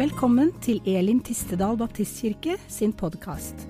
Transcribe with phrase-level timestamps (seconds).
[0.00, 3.66] Velkommen til Elim Tistedal Baptistkirke sin podkast.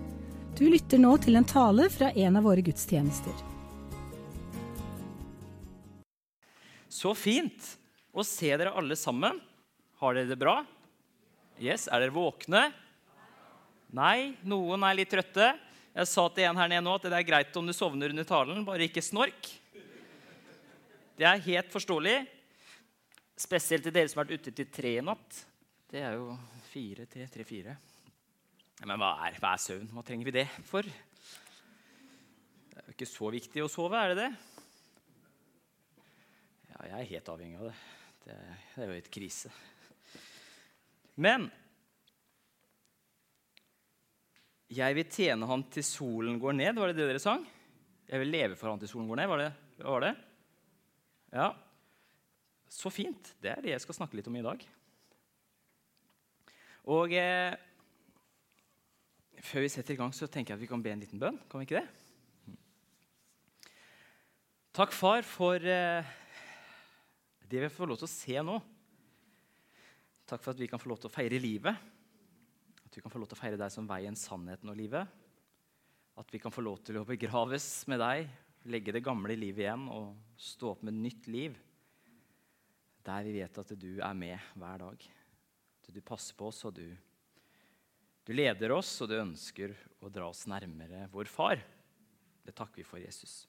[0.54, 3.34] Du lytter nå til en tale fra en av våre gudstjenester.
[6.87, 7.73] Så fint
[8.14, 9.43] å se dere alle sammen.
[9.98, 10.61] Har dere det bra?
[11.59, 12.62] Yes, Er dere våkne?
[13.91, 15.51] Nei, noen er litt trøtte.
[15.97, 18.28] Jeg sa til en her nede nå at det er greit om du sovner under
[18.28, 19.51] talen, bare ikke snork.
[21.19, 22.20] Det er helt forståelig.
[23.34, 25.47] Spesielt til dere som har vært ute til tre i natt.
[25.91, 26.37] Det er jo
[26.71, 27.73] fire, tre, tre, fire.
[28.87, 29.89] Men hva er, hva er søvn?
[29.91, 30.87] Hva trenger vi det for?
[30.87, 34.29] Det er jo ikke så viktig å sove, er det det?
[36.71, 37.75] Ja, jeg er helt avhengig av det.
[38.23, 38.39] Det,
[38.77, 39.51] det er jo et krise.
[41.19, 41.51] Men
[44.71, 46.79] jeg vil tjene han til solen går ned.
[46.79, 47.43] Var det det dere sang?
[48.07, 49.35] Jeg vil leve for han til solen går ned.
[49.35, 49.52] Var det?
[49.83, 50.16] Var det?
[51.35, 51.51] Ja.
[52.71, 53.35] Så fint.
[53.43, 54.71] Det er det jeg skal snakke litt om i dag.
[56.91, 57.55] Og eh,
[59.46, 61.38] før vi setter i gang, så tenker jeg at vi kan be en liten bønn.
[61.51, 62.57] Kan vi ikke det?
[64.75, 66.10] Takk, far, for eh,
[67.50, 68.56] det vi får lov til å se nå.
[70.31, 71.87] Takk for at vi kan få lov til å feire livet.
[72.82, 75.15] At vi kan få lov til å feire deg som veien, sannheten og livet.
[76.19, 78.27] At vi kan få lov til å begraves med deg,
[78.71, 81.54] legge det gamle livet igjen og stå opp med nytt liv.
[83.06, 85.10] Der vi vet at du er med hver dag.
[85.91, 86.87] Du passer på oss, og du,
[88.22, 91.62] du leder oss, og du ønsker å dra oss nærmere vår far.
[92.47, 93.43] Det takker vi for, Jesus.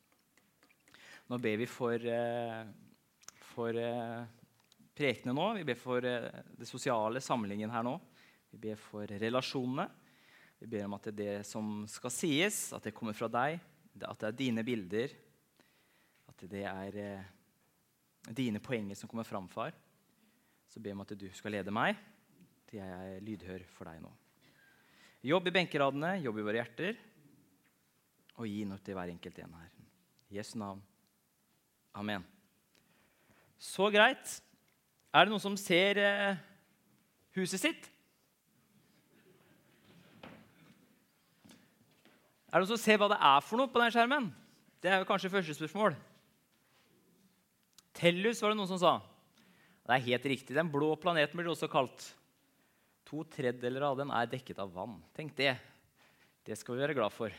[1.29, 2.63] Nå ber vi for, eh,
[3.53, 4.23] for eh,
[4.97, 5.45] prekene nå.
[5.59, 7.93] Vi ber for eh, det sosiale samlingen her nå.
[8.51, 9.85] Vi ber for relasjonene.
[10.61, 13.61] Vi ber om at det, er det som skal sies, at det kommer fra deg,
[14.01, 15.13] at det er dine bilder,
[16.29, 16.97] at det er
[18.29, 19.73] dine poenger som kommer fram, far.
[20.69, 21.97] Så ber vi om at du skal lede meg
[22.71, 24.09] til jeg er lydhør for deg nå.
[25.27, 26.99] Jobb i benkeradene, jobb i våre hjerter,
[28.39, 29.73] og gi noe til hver enkelt en her.
[30.31, 30.79] Jesu navn.
[31.99, 32.23] Amen.
[33.59, 34.37] Så greit.
[35.11, 36.39] Er det noen som ser eh,
[37.35, 37.89] huset sitt?
[42.47, 44.31] Er det noen som ser hva det er for noe på den skjermen?
[44.81, 45.99] Det er jo kanskje første spørsmål.
[47.99, 48.95] Tellus var det noen som sa.
[49.83, 50.55] Det er helt riktig.
[50.55, 52.07] Den blå planeten blir det også kalt.
[53.11, 54.95] To tredjedeler av den er dekket av vann.
[55.11, 55.57] Tenk det.
[56.47, 57.33] Det skal vi være glad for.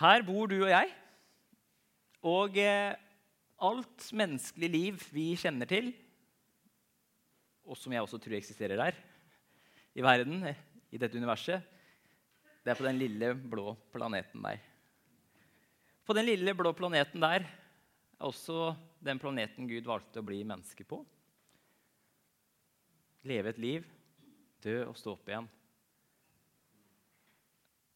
[0.00, 0.94] Her bor du og jeg.
[2.24, 2.96] Og eh,
[3.60, 5.92] alt menneskelig liv vi kjenner til,
[7.68, 8.96] og som jeg også tror eksisterer der
[9.92, 10.40] i verden,
[10.90, 11.60] i dette universet,
[12.64, 14.60] det er på den lille, blå planeten der.
[16.04, 18.72] På den lille, blå planeten der er også
[19.04, 21.04] den planeten Gud valgte å bli menneske på.
[23.28, 23.88] Leve et liv,
[24.64, 25.48] dø og stå opp igjen.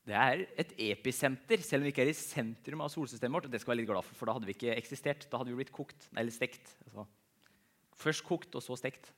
[0.05, 3.47] Det er et episenter, selv om vi ikke er i sentrum av solsystemet vårt.
[3.49, 5.25] og Det skal vi være litt glad for, for da hadde vi ikke eksistert.
[5.33, 6.75] Da hadde vi blitt kokt, eller stekt.
[6.85, 7.07] Altså,
[7.97, 9.09] først kokt, og så stekt.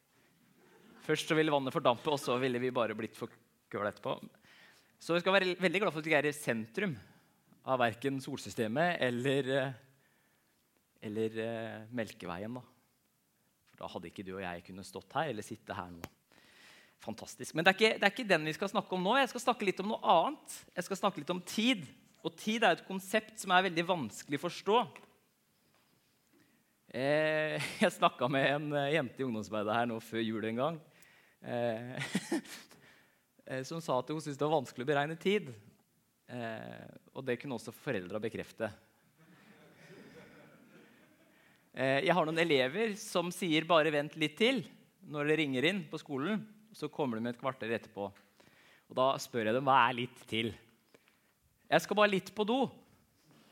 [1.03, 4.15] Først så ville vannet fordampe, og så ville vi bare blitt forkøla etterpå.
[5.03, 6.95] Så vi skal være veldig glad for at vi ikke er i sentrum
[7.67, 9.77] av verken solsystemet eller, eh,
[11.09, 12.61] eller uh, Melkeveien.
[12.61, 12.76] Da.
[13.77, 16.13] For da hadde ikke du og jeg kunnet stått her eller sitte her nå.
[17.05, 17.53] Fantastisk.
[17.55, 19.19] Men det er, ikke, det er ikke den vi skal snakke om nå.
[19.21, 20.61] Jeg skal snakke litt om noe annet.
[20.79, 21.85] Jeg skal snakke litt om tid.
[22.25, 24.79] Og tid er et konsept som er veldig vanskelig å forstå.
[26.97, 30.81] Eh, jeg snakka med en jente i ungdomsarbeidet her nå før jul en gang.
[31.45, 32.17] Eh,
[33.47, 35.53] Eh, som sa at hun syntes det var vanskelig å beregne tid.
[36.27, 38.73] Eh, og det kunne også foreldra bekrefte.
[41.77, 44.65] Eh, jeg har noen elever som sier 'bare vent litt til'
[45.13, 46.41] når det ringer inn på skolen.
[46.73, 48.13] Så kommer de med et kvarter etterpå.
[48.89, 50.55] Og Da spør jeg dem hva er litt til.
[51.71, 52.71] Jeg skal bare litt på do.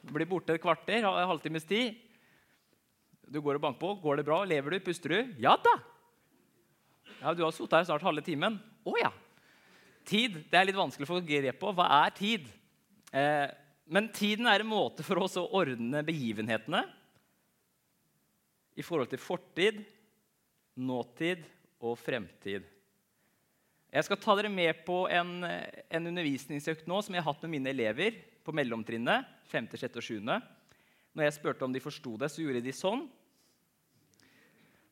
[0.05, 1.97] Blir borte et kvarter, en halvtimes tid.
[3.31, 4.01] Du går og banker på.
[4.01, 4.45] Går det bra?
[4.45, 4.81] Lever du?
[4.81, 5.35] Puster du?
[5.39, 5.83] Ja da!
[7.21, 8.61] Ja, Du har sittet her snart halve timen.
[8.87, 9.13] Å ja.
[10.05, 11.75] Tid det er litt vanskelig å få grep på.
[11.75, 12.49] Hva er tid?
[13.13, 13.49] Eh,
[13.87, 16.85] men tiden er en måte for oss å ordne begivenhetene
[18.75, 19.83] i forhold til fortid,
[20.75, 21.45] nåtid
[21.85, 22.67] og fremtid.
[23.95, 27.53] Jeg skal ta dere med på en, en undervisningsøkt nå som jeg har hatt med
[27.53, 29.29] mine elever på mellomtrinnet.
[29.53, 30.01] 5., 6.
[30.01, 30.17] og 7.
[31.15, 33.05] Når jeg spurte om de forsto det, så gjorde de sånn.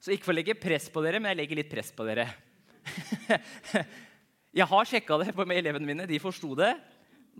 [0.02, 2.28] Så ikke for å legge press på dere, men jeg legger litt press på dere.
[4.52, 6.04] Jeg har sjekka det med elevene mine.
[6.04, 6.74] De forsto det.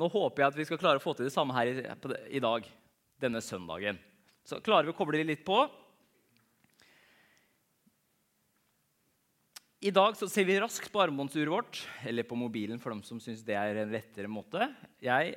[0.01, 2.65] Nå håper jeg at vi skal klare å få til det samme her i, dag.
[3.21, 3.99] Denne søndagen.
[4.49, 5.59] Så klarer vi å koble det litt på.
[9.83, 13.19] I dag så ser vi raskt på armbåndsuret vårt, eller på mobilen for dem som
[13.19, 14.69] syns det er en lettere måte.
[15.03, 15.33] Jeg,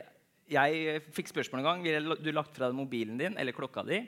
[0.53, 4.03] jeg fikk spørsmål en gang ville du lagt fra deg mobilen din eller klokka di.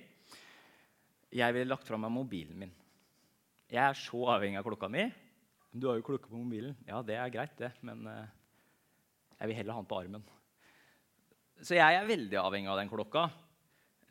[1.34, 2.76] Jeg ville lagt fra meg mobilen min.
[3.66, 5.08] Jeg er så avhengig av klokka mi.
[5.74, 6.78] Du har jo klokke på mobilen.
[6.86, 8.30] Ja, det er greit, det, men uh,
[9.40, 10.30] jeg vil heller ha den på armen.
[11.66, 13.26] Så jeg er veldig avhengig av den klokka.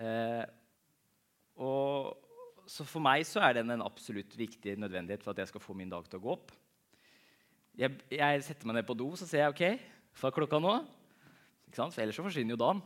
[0.03, 0.43] Eh,
[1.63, 2.26] og
[2.67, 5.77] så for meg så er den en absolutt viktig nødvendighet for at jeg skal få
[5.79, 6.53] min dag til å gå opp.
[7.77, 10.77] Jeg, jeg setter meg ned på do så ser jeg ok, hva er klokka nå?
[11.69, 11.95] Ikke sant?
[11.95, 12.85] For ellers så forsvinner jo dagen.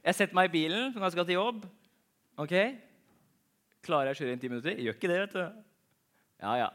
[0.00, 1.66] Jeg setter meg i bilen når jeg skal til jobb.
[2.40, 2.54] Ok,
[3.84, 4.74] Klarer jeg å kjøre inn ti minutter?
[4.76, 5.20] Jeg gjør ikke det.
[5.22, 5.62] vet du.
[6.42, 6.68] Ja, ja.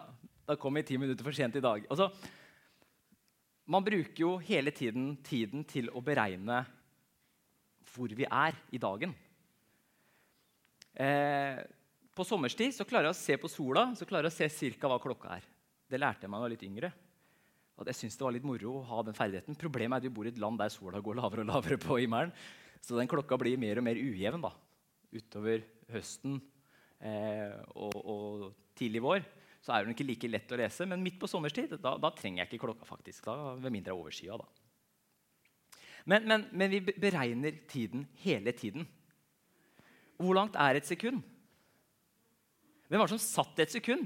[0.46, 1.86] Da kommer jeg ti minutter for sent i dag.
[1.90, 2.10] Altså,
[3.70, 6.64] man bruker jo hele tiden tiden til å beregne
[7.94, 9.14] hvor vi er i dagen.
[10.96, 11.60] Eh,
[12.16, 14.88] på sommerstid så klarer jeg å se på sola så klarer jeg å se cirka
[14.88, 15.48] hva klokka er.
[15.92, 16.92] Det lærte jeg meg da jeg var litt yngre.
[17.76, 19.58] At jeg synes det var litt moro å ha den ferdigheten.
[19.60, 22.00] Problemet er at vi bor i et land der sola går lavere og lavere på
[22.00, 22.32] himmelen.
[22.80, 24.52] Så den klokka blir mer og mer ujevn da,
[25.16, 26.38] utover høsten
[27.02, 28.46] eh, og, og,
[28.78, 29.26] tidlig vår.
[29.66, 30.88] Så er den ikke like lett å lese.
[30.88, 32.88] Men midt på sommerstid da, da trenger jeg ikke klokka.
[32.88, 34.38] faktisk, da, Ved mindre overskya.
[34.40, 34.48] da.
[36.06, 38.86] Men, men, men vi beregner tiden hele tiden.
[40.20, 41.24] Hvor langt er et sekund?
[42.88, 44.06] Hvem var det som satt et sekund?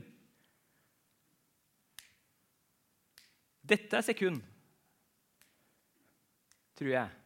[3.69, 4.39] Dette er sekund,
[6.79, 7.19] tror jeg.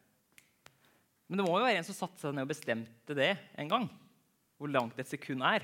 [1.29, 3.31] Men det må jo være en som satte seg ned og bestemte det
[3.61, 3.87] en gang.
[4.59, 5.63] Hvor langt et sekund er.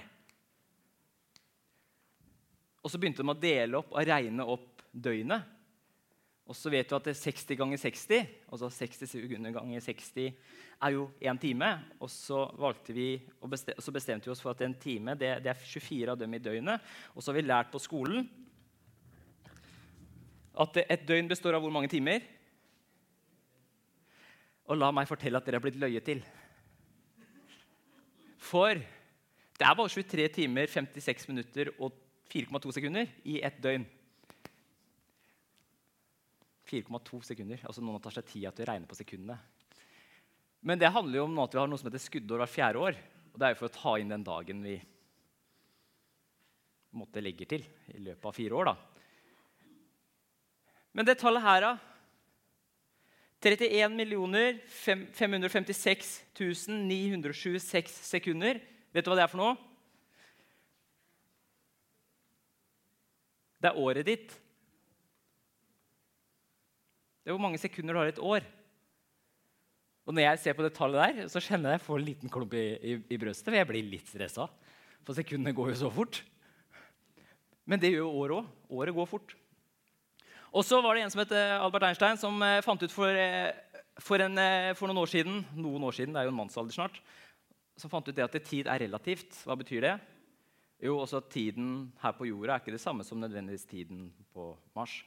[2.80, 5.59] Og så begynte de å dele opp og regne opp døgnet.
[6.50, 10.08] Og så vet du at er 60 ganger 60, altså 60 sekunder ganger 60,
[10.82, 11.68] er jo én time.
[12.02, 12.40] Og så,
[12.88, 16.18] vi, bestemte, så, bestemte vi oss for at en time det, det, er 24 av
[16.18, 16.82] dem i døgnet.
[17.14, 18.26] Og så har vi lært på skolen
[20.60, 22.26] at et døgn består av hvor mange timer?
[24.66, 26.26] Og la meg fortelle at dere er blitt løyet til.
[28.42, 31.94] For det er bare 23 timer, 56 minutter og
[32.34, 33.86] 4,2 sekunder i ett døgn.
[36.70, 37.64] 4,2 sekunder.
[37.66, 39.40] Altså Noen tar seg tida til å regne på sekundene.
[40.62, 43.00] Men det handler jo om at vi har noe som heter skuddår hvert fjerde år.
[43.34, 44.78] Og det er jo for å ta inn den dagen vi
[47.00, 47.64] måtte legge til
[47.94, 48.72] i løpet av fire år.
[48.72, 48.76] da.
[50.98, 51.78] Men det tallet her, da
[53.40, 58.60] 31 556 926 sekunder.
[58.92, 59.56] Vet du hva det er for noe?
[63.60, 64.36] Det er året ditt.
[67.30, 68.46] Det er hvor mange sekunder du har i et år.
[70.10, 72.32] Og når jeg ser på det tallet der, så kjenner jeg jeg får en liten
[72.34, 73.52] klump i, i, i brøstet.
[73.52, 74.48] For jeg blir litt stressa.
[75.06, 76.18] For sekundene går jo så fort.
[77.70, 78.48] Men det gjør jo året òg.
[78.80, 79.36] Året går fort.
[80.50, 83.14] Og så var det en som het eh, Albert Einstein, som eh, fant ut for,
[83.14, 83.54] eh,
[84.02, 84.42] for, en,
[84.82, 86.98] for, noen år siden noen år siden, det er jo en mannsalder snart,
[87.78, 89.44] som fant ut det at tid er relativt.
[89.46, 89.94] Hva betyr det?
[90.82, 94.56] Jo, også at Tiden her på jorda er ikke det samme som nødvendigvis tiden på
[94.74, 95.04] Mars.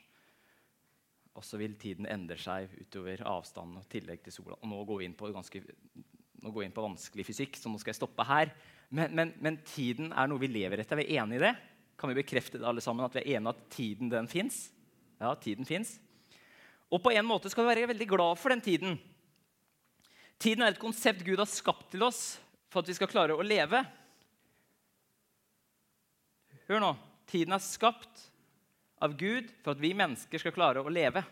[1.33, 4.59] Og så vil tiden endre seg utover avstanden og tillegg til sola.
[4.61, 7.95] Og nå går vi inn på, ganske, vi inn på vanskelig fysikk, så nå skal
[7.95, 8.53] jeg stoppe her.
[8.93, 11.01] Men, men, men, tiden er noe vi lever etter.
[11.01, 11.55] Vi Er enige i det?
[11.97, 14.67] Kan vi bekrefte det alle sammen, at vi er enige at tiden den fins?
[15.23, 15.97] Ja, tiden fins.
[16.93, 18.99] Og på en måte skal vi være veldig glad for den tiden.
[20.43, 22.37] Tiden er et konsept Gud har skapt til oss
[22.73, 23.81] for at vi skal klare å leve.
[26.69, 26.93] Hør nå.
[27.31, 28.27] Tiden er skapt
[29.03, 31.25] av Gud for at vi mennesker skal klare å leve.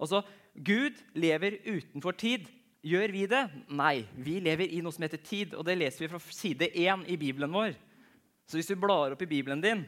[0.00, 0.22] Altså,
[0.54, 2.48] Gud lever utenfor tid.
[2.80, 3.42] Gjør vi det?
[3.76, 5.54] Nei, vi lever i noe som heter tid.
[5.54, 7.74] Og det leser vi fra side 1 i Bibelen vår.
[8.48, 9.84] Så hvis du blar opp i Bibelen din,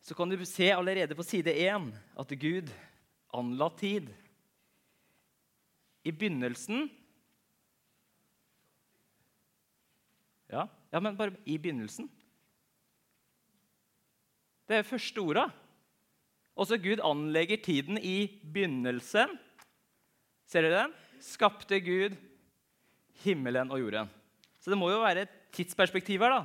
[0.00, 1.90] så kan du se allerede på side 1
[2.22, 2.70] at Gud
[3.34, 4.08] anla tid.
[6.06, 6.86] I begynnelsen
[10.48, 12.06] Ja, ja men bare i begynnelsen.
[14.68, 15.48] Det er første orda.
[16.58, 19.36] Også Gud anlegger tiden i begynnelsen.
[20.48, 20.94] Ser dere den?
[21.22, 22.16] Skapte Gud
[23.22, 24.10] himmelen og jorden.
[24.58, 26.34] Så det må jo være et tidsperspektiv her.
[26.34, 26.42] da.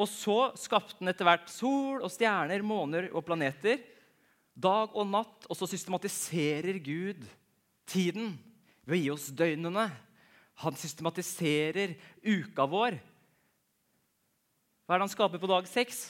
[0.00, 3.82] Og så skapte han etter hvert sol og stjerner, måner og planeter.
[4.54, 5.46] Dag og natt.
[5.50, 7.22] Og så systematiserer Gud
[7.86, 8.34] tiden
[8.84, 9.88] ved å gi oss døgnene.
[10.64, 12.98] Han systematiserer uka vår.
[14.84, 16.06] Hva er det han skaper på dag seks?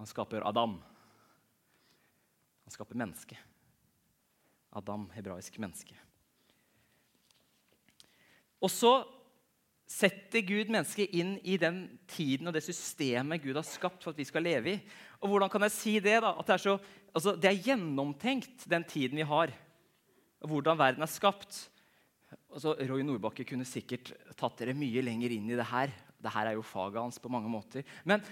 [0.00, 0.78] Han skaper Adam.
[2.64, 3.36] Han skaper menneske.
[4.72, 5.92] Adam, hebraisk menneske.
[8.64, 8.92] Og så
[9.90, 14.22] setter Gud mennesket inn i den tiden og det systemet Gud har skapt for at
[14.22, 14.80] vi skal leve i.
[15.20, 16.16] Og hvordan kan jeg si det?
[16.24, 16.32] da?
[16.38, 16.76] Det er, så,
[17.12, 19.52] altså, det er gjennomtenkt, den tiden vi har.
[20.40, 21.66] Og hvordan verden er skapt.
[22.48, 25.92] Altså, Roy Nordbakke kunne sikkert tatt dere mye lenger inn i det her.
[26.20, 27.84] Det her er jo faget hans på mange måter.
[28.08, 28.24] Men,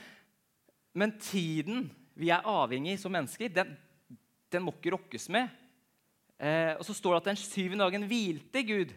[0.98, 1.86] men tiden
[2.18, 3.76] vi er avhengig som mennesker, den,
[4.50, 5.52] den må ikke rokkes med.
[6.38, 8.94] Eh, og så står det at den syvende dagen hvilte Gud.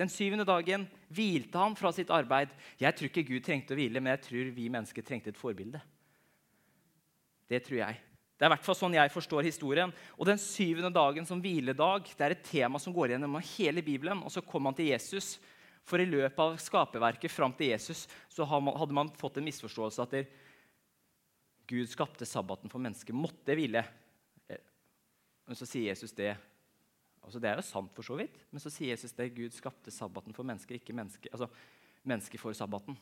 [0.00, 2.52] Den syvende dagen hvilte han fra sitt arbeid.
[2.80, 5.80] Jeg tror ikke Gud trengte å hvile, men jeg tror vi mennesker trengte et forbilde.
[7.48, 8.00] Det tror jeg.
[8.34, 9.92] Det er i hvert fall sånn jeg forstår historien.
[10.18, 14.24] Og Den syvende dagen som hviledag det er et tema som går gjennom hele Bibelen.
[14.26, 15.36] Og så kom han til Jesus.
[15.84, 20.16] For i løpet av skaperverket fram til Jesus så hadde man fått en misforståelse at
[21.70, 23.84] Gud skapte sabbaten for mennesket, måtte hvile.
[25.44, 26.34] Men så sier Jesus det
[27.24, 28.34] Altså, det er jo sant, for så vidt.
[28.52, 31.30] Men så sier Jesus det Gud skapte sabbaten for mennesker, ikke mennesker.
[31.32, 31.48] Altså,
[32.04, 32.98] menneske for sabbaten.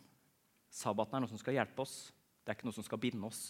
[0.70, 2.12] Sabbaten er noe som skal hjelpe oss.
[2.38, 3.40] Det er ikke noe som skal binde oss.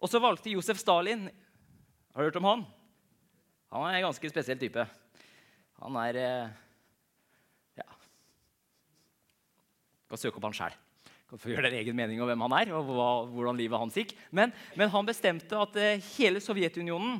[0.00, 2.64] Og så valgte Josef Stalin Har du hørt om han?
[3.74, 4.88] Han er en ganske spesiell type.
[5.82, 6.48] Han er Ja.
[7.82, 7.88] Ja
[10.08, 10.72] Kan søke opp han sjæl.
[11.28, 13.96] Kan få gjøre dere egen mening om hvem han er og hva, hvordan livet hans
[14.00, 14.14] gikk.
[14.32, 17.18] Men, men han bestemte at eh, hele Sovjetunionen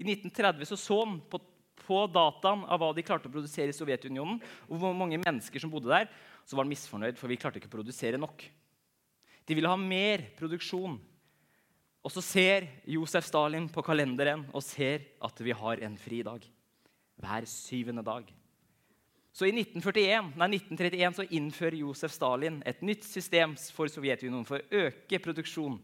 [0.00, 1.42] i 1930 så, så han på,
[1.84, 4.40] på, dataen av hva de klarte å produsere i Sovjetunionen,
[4.70, 6.08] og hvor mange mennesker som bodde der.
[6.48, 8.42] Så var han misfornøyd, for vi klarte ikke å produsere nok.
[9.46, 10.96] De ville ha mer produksjon.
[12.02, 16.42] Og så ser Josef Stalin på kalenderen og ser at vi har en fri dag.
[17.20, 18.26] Hver syvende dag.
[19.32, 24.60] Så i 1941, nei, 1931 så innfører Josef Stalin et nytt system for Sovjetunionen for
[24.60, 25.78] å øke produksjon.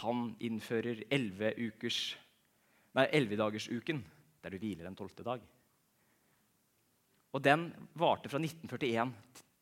[0.00, 2.00] Han innfører 11 ukers
[2.96, 5.42] Nei, der du hviler en tolvte dag.
[7.36, 9.10] Og den varte fra 1941,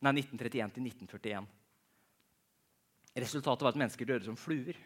[0.07, 1.49] nei, 1931 til 1941.
[3.25, 4.79] Resultatet var at mennesker døde som fluer.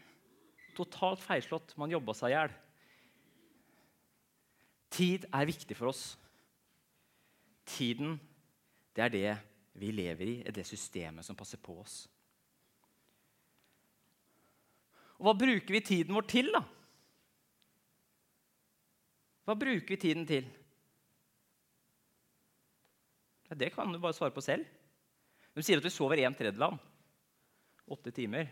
[0.76, 1.74] Totalt feilslått.
[1.80, 2.56] Man jobba seg i hjel.
[4.96, 6.14] Tid er viktig for oss.
[7.68, 8.16] Tiden,
[8.96, 9.34] det er det
[9.78, 12.00] vi lever i, er det systemet som passer på oss.
[15.18, 16.62] Og hva bruker vi tiden vår til, da?
[19.48, 20.46] Hva bruker vi tiden til?
[23.48, 24.66] Ja, det kan du bare svare på selv.
[25.56, 26.76] De sier at vi sover en tredjedel
[27.88, 28.50] Åtte timer.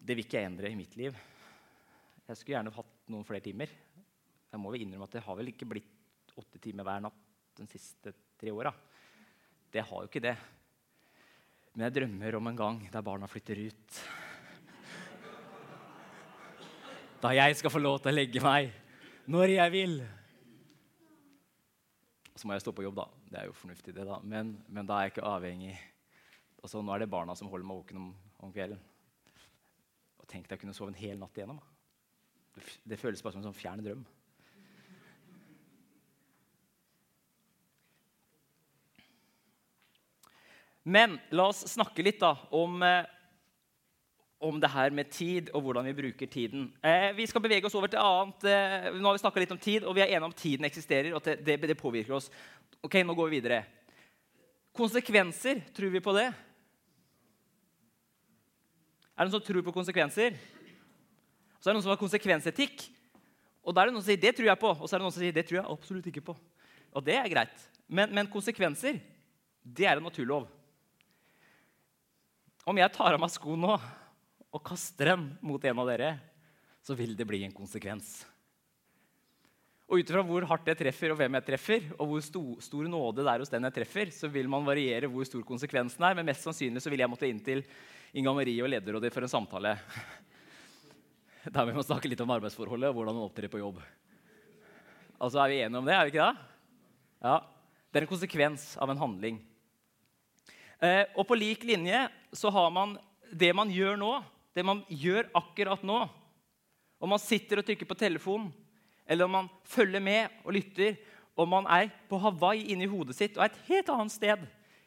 [0.00, 1.16] Det vil ikke jeg endre i mitt liv.
[2.24, 3.68] Jeg skulle gjerne hatt noen flere timer.
[4.50, 5.99] Jeg må vel innrømme at det har vel ikke blitt
[6.38, 7.20] åtte timer hver natt
[7.58, 8.72] de siste tre åra.
[9.70, 10.36] Det har jo ikke det.
[11.74, 14.00] Men jeg drømmer om en gang der barna flytter ut
[17.20, 18.70] da jeg skal få lov til å legge meg
[19.30, 19.98] når jeg vil.
[22.32, 23.04] Så må jeg stå på jobb, da.
[23.28, 24.16] Det er jo fornuftig, det, da.
[24.24, 25.74] Men, men da er jeg ikke avhengig.
[26.62, 28.06] Altså, nå er det barna som holder meg våken om,
[28.40, 28.80] om kvelden.
[30.16, 31.60] Og tenk deg å kunne sove en hel natt igjennom.
[32.56, 34.06] Det, føles bare som en sånn fjern drøm.
[40.84, 43.08] Men la oss snakke litt da, om eh,
[44.40, 46.70] om det her med tid og hvordan vi bruker tiden.
[46.80, 48.44] Eh, vi skal bevege oss over til annet.
[48.48, 51.12] Eh, nå har vi litt om tid, og vi er enige om tiden eksisterer.
[51.14, 52.30] og det, det, påvirker oss.
[52.82, 53.64] Ok, Nå går vi videre.
[54.72, 56.32] Konsekvenser, tror vi på det?
[59.12, 60.38] Er det noen som tror på konsekvenser?
[61.60, 62.86] Så er det noen som har konsekvensetikk.
[63.60, 65.04] Og da er det noen som sier det tror jeg på, og så er det
[65.04, 66.36] noen som sier det tror jeg absolutt ikke på.
[66.96, 67.68] Og det er greit.
[67.92, 68.96] Men, men konsekvenser,
[69.60, 70.48] det er en naturlov.
[72.68, 73.76] Om jeg tar av meg skoen nå
[74.50, 76.10] og kaster dem mot en av dere,
[76.84, 78.20] så vil det bli en konsekvens.
[79.90, 82.86] Og ut ifra hvor hardt jeg treffer, og hvem jeg treffer, og hvor sto, stor
[82.86, 86.14] nåde det er hos den jeg treffer, så vil man variere hvor stor konsekvensen er.
[86.18, 87.64] Men mest sannsynlig så vil jeg måtte inn til
[88.14, 89.74] Inga Marie og lederrådet for en samtale.
[91.54, 93.80] Der vi må snakke litt om arbeidsforholdet og hvordan man opptrer på jobb.
[95.18, 95.96] Altså, Er vi enige om det?
[95.96, 96.48] er vi ikke det?
[97.24, 97.36] Ja.
[97.90, 99.40] Det er en konsekvens av en handling.
[100.80, 102.96] Eh, og på lik linje så har man
[103.30, 104.14] det man gjør nå,
[104.56, 106.00] det man gjør akkurat nå,
[107.00, 108.48] om man sitter og trykker på telefonen,
[109.06, 110.96] eller om man følger med og lytter,
[111.36, 114.42] om man er på Hawaii inni hodet sitt og er et helt annet sted,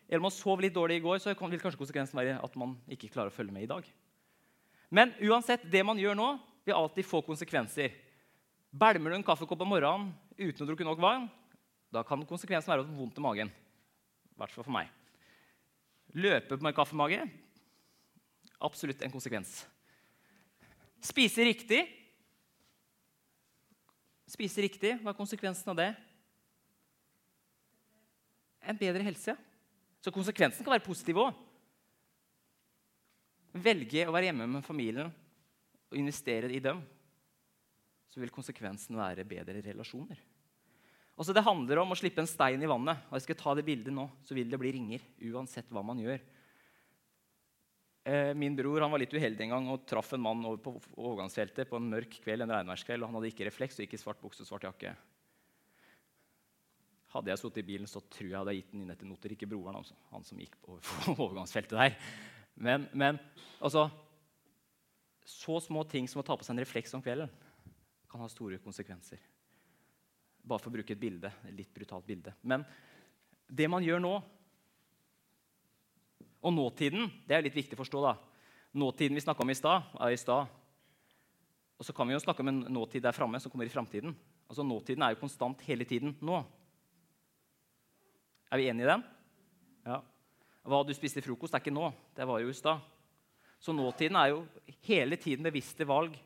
[0.07, 2.75] eller om man sov litt dårlig i går, så vil kanskje konsekvensen være at man
[2.91, 3.85] ikke klarer å følge med i dag.
[4.93, 6.27] Men uansett, det man gjør nå,
[6.67, 7.95] vil alltid få konsekvenser.
[8.69, 11.29] Bælmer du en kaffekopp om morgenen uten å drukke nok vann,
[11.93, 13.49] da kan konsekvensen være vondt i magen.
[13.49, 14.91] I hvert fall for meg.
[16.13, 17.23] Løpe med kaffemage
[18.63, 19.63] absolutt en konsekvens.
[21.03, 21.81] Spise riktig.
[24.29, 25.91] Spise riktig, hva er konsekvensen av det?
[28.63, 29.35] en bedre helse.
[30.03, 31.35] Så konsekvensen kan være positiv òg.
[33.63, 35.11] Velge å være hjemme med familien
[35.91, 36.79] og investere i dem,
[38.09, 40.17] så vil konsekvensen være bedre relasjoner.
[41.13, 43.05] Altså Det handler om å slippe en stein i vannet.
[43.09, 45.01] og jeg skal ta det bildet nå, så vil det bli ringer.
[45.21, 46.19] uansett hva man gjør.
[48.03, 50.73] Eh, min bror han var litt uheldig en gang og traff en mann over på
[50.97, 54.19] overgangsfeltet på en mørk kveld, en regnværskveld, og Han hadde ikke refleks og ikke svart
[54.19, 54.95] bukse og svart jakke.
[57.13, 59.31] Hadde jeg sittet i bilen, så tror jeg hadde jeg gitt den inn etter noter.
[59.31, 59.95] Ikke broren, altså.
[60.11, 60.79] han som gikk på
[61.13, 61.95] overgangsfeltet der.
[62.55, 63.21] Men, men
[63.61, 63.85] altså,
[65.23, 67.31] så små ting som å ta på seg en refleks om kvelden
[68.11, 69.21] kan ha store konsekvenser.
[70.43, 72.33] Bare for å bruke et bilde, et litt brutalt bilde.
[72.43, 72.65] Men
[73.47, 74.13] det man gjør nå
[76.43, 78.01] Og nåtiden det er litt viktig å forstå.
[78.03, 78.17] da.
[78.75, 80.49] Nåtiden vi snakka om i stad, er i stad.
[81.79, 84.11] Og så kan vi jo snakke om en nåtid der framme som kommer i framtiden.
[84.49, 86.41] Altså, nåtiden er jo konstant hele tiden nå.
[88.51, 89.03] Er vi enige i den?
[89.85, 90.01] Ja.
[90.67, 91.93] Hva du spiste i frokost, er ikke nå.
[92.15, 92.83] Det var jo i stad.
[93.63, 94.43] Så nåtiden er jo
[94.83, 96.17] hele tiden bevisste valg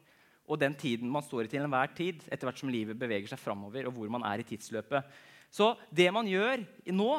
[0.48, 3.42] og den tiden man står i til enhver tid, etter hvert som livet beveger seg
[3.42, 5.04] framover, og hvor man er i tidsløpet.
[5.52, 6.64] Så det man gjør
[6.96, 7.12] nå,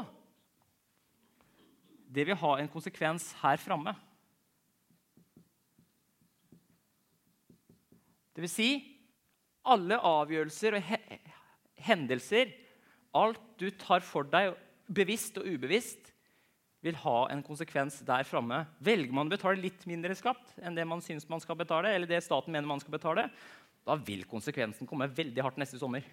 [2.08, 3.92] det vil ha en konsekvens her framme.
[8.32, 8.70] Det vil si
[9.68, 10.92] alle avgjørelser og
[11.84, 12.52] hendelser,
[13.18, 14.54] alt du tar for deg,
[14.88, 16.07] bevisst og ubevisst,
[16.84, 18.62] vil ha en konsekvens der framme.
[18.84, 22.10] Velger man å betale litt mindre skatt enn det man syns man skal betale, eller
[22.10, 23.26] det staten mener man skal betale,
[23.88, 26.04] da vil konsekvensen komme veldig hardt neste sommer.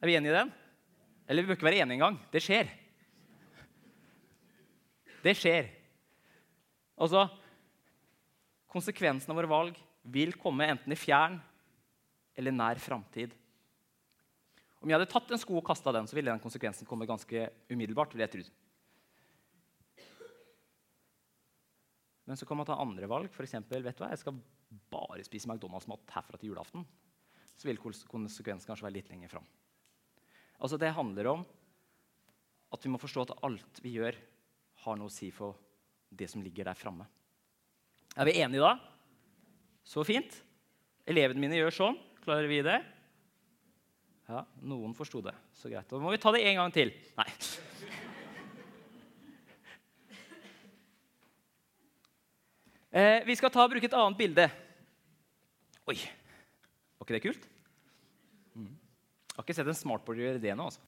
[0.00, 0.52] Er vi enige i den?
[1.28, 2.18] Eller vi bør ikke være enige engang.
[2.32, 2.68] Det skjer.
[5.24, 5.72] Det skjer.
[7.00, 7.26] Altså
[8.74, 9.76] Konsekvensen av våre valg
[10.10, 11.36] vil komme enten i fjern
[12.34, 13.30] eller nær framtid.
[14.84, 17.46] Om jeg hadde tatt en sko og kasta den, så ville den konsekvensen komme ganske
[17.72, 18.12] umiddelbart.
[18.12, 18.42] vil jeg tro.
[22.28, 23.32] Men så kan man ta andre valg.
[23.32, 24.36] For eksempel, vet du hva, jeg skal
[24.92, 26.84] bare spise McDonald's-mat herfra til julaften.
[27.56, 29.48] Så vil konsekvensen kanskje være litt lenger fram.
[30.60, 31.48] Altså, det handler om
[32.76, 34.20] at vi må forstå at alt vi gjør,
[34.84, 35.56] har noe å si for
[36.12, 37.08] det som ligger der framme.
[38.20, 38.76] Er vi enige da?
[39.80, 40.42] Så fint.
[41.08, 41.96] Elevene mine gjør sånn.
[42.20, 42.82] Klarer vi det?
[44.24, 45.34] Ja, noen forsto det.
[45.58, 45.88] Så greit.
[45.90, 46.94] Da må vi ta det en gang til.
[47.20, 47.28] Nei.
[52.94, 54.44] Eh, vi skal ta og bruke et annet bilde.
[55.90, 57.48] Oi, var ikke det kult?
[58.54, 58.68] Mm.
[58.70, 60.68] Jeg har ikke sett en smartboard gjøre det nå.
[60.68, 60.78] altså.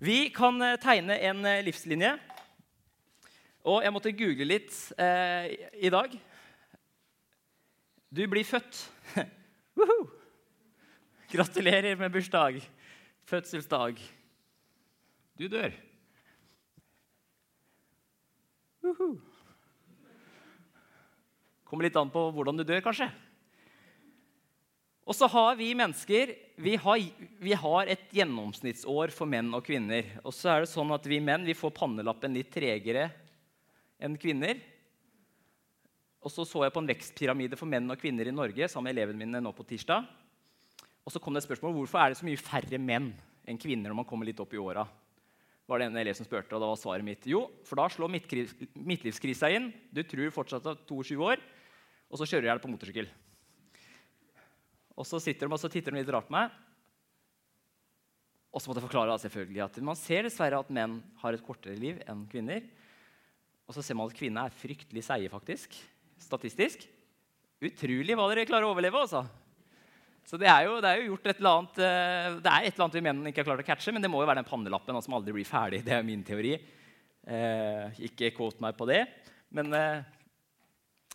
[0.00, 2.14] Vi kan eh, tegne en eh, livslinje.
[3.68, 6.14] Og jeg måtte google litt eh, i dag.
[8.08, 8.80] Du blir født.
[11.30, 12.56] Gratulerer med bursdag,
[13.22, 14.00] fødselsdag.
[15.38, 15.70] Du dør.
[18.82, 19.20] Uh -huh.
[21.64, 23.10] Kommer litt an på hvordan du dør, kanskje.
[25.06, 26.98] Og så har vi mennesker vi har,
[27.38, 30.20] vi har, et gjennomsnittsår for menn og kvinner.
[30.24, 33.10] Og så er det sånn at vi menn vi får pannelappen litt tregere
[34.00, 34.60] enn kvinner.
[36.20, 38.98] Og så så jeg på en vekstpyramide for menn og kvinner i Norge sammen med
[38.98, 40.19] elevene mine nå på tirsdag.
[41.04, 43.10] Og så kom det et spørsmål hvorfor er det så mye færre menn
[43.48, 44.86] enn kvinner når man kommer litt opp i åra.
[45.70, 48.10] var det en elev som spurte, og da var svaret mitt jo, for da slår
[48.10, 49.70] midtlivskrisa inn.
[49.94, 51.38] Du tror fortsatt at 22 år,
[52.10, 53.10] og så kjører jeg deg på motorsykkel.
[54.98, 56.50] Og så sitter de og så titter de litt rart på meg.
[58.50, 61.78] Og så måtte jeg forklare selvfølgelig at man ser dessverre at menn har et kortere
[61.78, 62.66] liv enn kvinner.
[63.70, 65.76] Og så ser man at kvinner er fryktelig seige, faktisk.
[66.18, 66.82] Statistisk.
[67.62, 69.04] Utrolig hva dere klarer å overleve.
[69.06, 69.22] altså.
[70.28, 72.74] Så det er, jo, det er jo gjort et eller annet uh, Det er et
[72.74, 74.50] eller annet vi mennene ikke har klart å catche, men det må jo være den
[74.50, 75.82] pannelappen som aldri blir ferdig.
[75.86, 76.54] Det er min teori.
[77.28, 79.02] Eh, ikke quote meg på det.
[79.52, 80.02] Men, eh,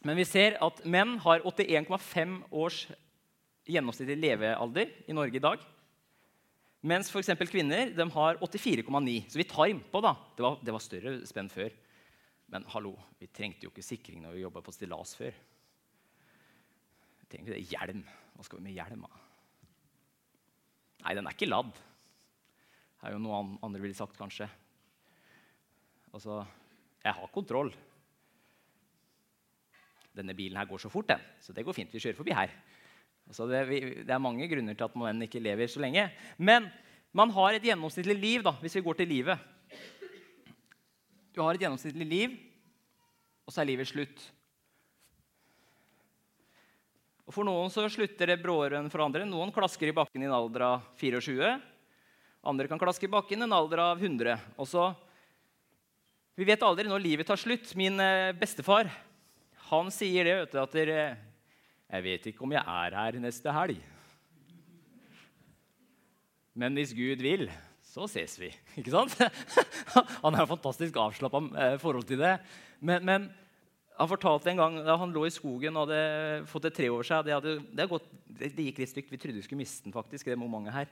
[0.04, 2.86] men, vi ser at menn har 81,5 års
[3.66, 5.64] gjennomsnittlig levealder i Norge i dag.
[6.86, 7.34] Mens f.eks.
[7.50, 9.26] kvinner de har 84,9.
[9.32, 10.02] Så vi tar innpå.
[10.02, 10.14] da.
[10.38, 11.74] Det var, det var større spenn før.
[12.54, 15.34] Men hallo, vi trengte jo ikke sikring når vi jobba på stillas før.
[17.24, 18.06] Vi trengte hjelm.
[18.36, 19.10] Hva skal vi med hjelma?
[21.06, 21.74] Nei, den er ikke ladd.
[23.00, 24.48] Det er jo noe andre ville sagt, kanskje.
[26.16, 26.40] Altså,
[27.04, 27.70] jeg har kontroll.
[30.16, 31.22] Denne bilen her går så fort, den.
[31.44, 31.94] Så det går fint.
[31.94, 32.54] Vi kjører forbi her.
[33.28, 36.08] Altså, det, vi, det, er mange grunner til at man ikke lever så lenge.
[36.38, 36.70] Men
[37.16, 39.52] man har et gjennomsnittlig liv, da, hvis vi går til livet.
[41.36, 42.36] Du har et gjennomsnittlig liv,
[43.46, 44.24] og så er livet slutt.
[47.26, 49.26] Og For noen så slutter det bråere enn for andre.
[49.26, 51.56] Noen klasker i bakken i en alder av 24.
[52.46, 54.38] Andre kan klaske i bakken i en alder av 100.
[54.62, 54.92] Og så,
[56.38, 57.72] Vi vet aldri når livet tar slutt.
[57.80, 58.92] Min eh, bestefar
[59.72, 61.18] han sier det vet du, at dere,
[61.90, 63.80] Jeg vet ikke om jeg er her neste helg.
[66.56, 67.50] Men hvis Gud vil,
[67.86, 68.52] så ses vi.
[68.80, 69.16] Ikke sant?
[70.24, 72.38] Han har fantastisk avslappa eh, forhold til det.
[72.80, 73.28] Men, men,
[73.96, 77.08] han fortalte en gang da han lå i skogen og hadde fått et tre over
[77.08, 79.14] seg Det, hadde, det, gått, det, gikk litt stygt.
[79.14, 79.96] Vi trodde vi skulle miste den.
[79.96, 80.92] faktisk, det mange her.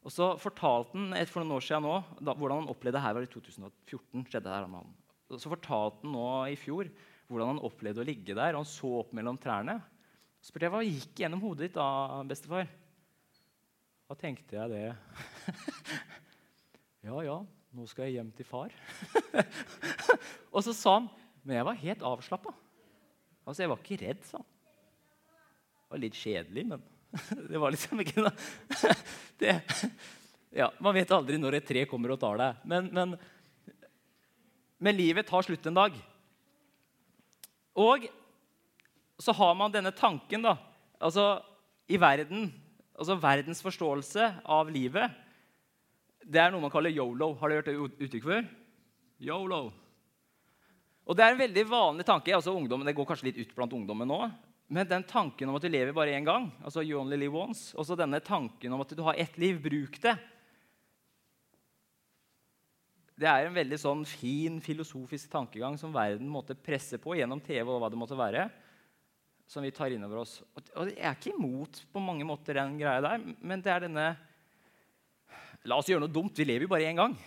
[0.00, 3.16] Og så fortalte han for noen år siden nå, da, hvordan han opplevde det her
[3.18, 4.24] var i 2014.
[4.24, 4.96] skjedde det her med han.
[5.28, 6.88] Og så fortalte han nå i fjor
[7.30, 8.56] hvordan han opplevde å ligge der.
[8.56, 9.76] og Han så opp mellom trærne.
[10.40, 12.72] Så spurte jeg hva gikk gjennom hodet ditt da, bestefar.
[14.08, 14.84] Da tenkte jeg det
[17.06, 17.36] Ja, ja,
[17.76, 18.72] nå skal jeg hjem til far.
[20.54, 22.52] og så sa han Men jeg var helt avslappa.
[23.46, 24.46] Altså, jeg var ikke redd, sånn.
[25.80, 26.82] Det var litt kjedelig, men
[27.50, 28.32] det var liksom ikke noe
[29.40, 29.56] det,
[30.54, 32.62] ja, Man vet aldri når et tre kommer og tar deg.
[32.70, 33.16] Men, men,
[34.78, 35.96] men livet tar slutt en dag.
[37.80, 38.06] Og
[39.20, 40.56] så har man denne tanken da,
[41.00, 41.40] altså
[41.90, 42.48] i verden
[43.00, 45.10] altså Verdens forståelse av livet
[46.30, 47.32] det er noe man kaller yolo.
[47.40, 48.44] Har du hørt det uttrykket før?
[49.24, 49.60] Yolo.
[51.10, 52.30] Og Det er en veldig vanlig tanke.
[52.30, 54.30] altså ungdommen, Det går kanskje litt ut blant ungdommen nå.
[54.70, 57.74] Men den tanken om at du lever bare én gang, altså you only live once,
[57.74, 60.14] også denne tanken om at du har ett liv, bruk det.
[63.18, 67.66] Det er en veldig sånn fin filosofisk tankegang som verden måtte presse på gjennom TV
[67.66, 68.46] og hva det måtte være,
[69.50, 70.38] som vi tar inn over oss.
[70.54, 74.16] Og Jeg er ikke imot på mange måter den greia der, men det er denne
[75.66, 76.38] La oss gjøre noe dumt.
[76.38, 77.18] Vi lever jo bare én gang.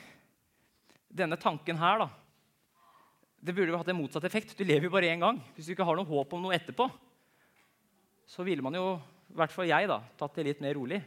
[1.13, 2.22] Denne tanken her, da.
[3.43, 4.53] Det burde jo hatt en motsatt effekt.
[4.55, 5.41] Du lever jo bare én gang.
[5.55, 6.87] Hvis du ikke har noe håp om noe etterpå,
[8.29, 8.85] så ville man jo,
[9.33, 11.01] i hvert fall jeg, da, tatt det litt mer rolig.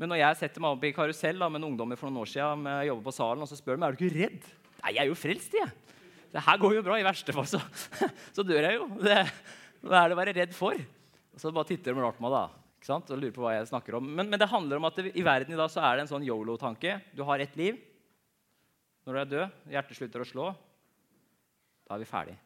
[0.00, 2.30] Men når jeg setter meg opp i karusell da, med en ungdommer for noen år
[2.32, 4.48] siden, jeg jobber på salen, og så spør de er du ikke redd.
[4.80, 5.98] Nei, jeg er jo frelst, jeg.
[6.32, 6.96] Det her går jo bra.
[6.96, 7.60] I verste fall så,
[8.36, 8.88] så dør jeg jo.
[9.04, 9.20] Det,
[9.84, 10.80] hva er det å være redd for?
[11.36, 12.42] Og så bare titter de rart på meg da,
[12.80, 13.12] ikke sant?
[13.12, 14.08] og lurer på hva jeg snakker om.
[14.16, 16.14] Men, men det handler om at det, i verden i dag så er det en
[16.16, 16.96] sånn yolo-tanke.
[17.12, 17.76] Du har ett liv.
[19.04, 20.50] Når du er død, hjertet slutter å slå,
[21.86, 22.36] da er vi ferdig.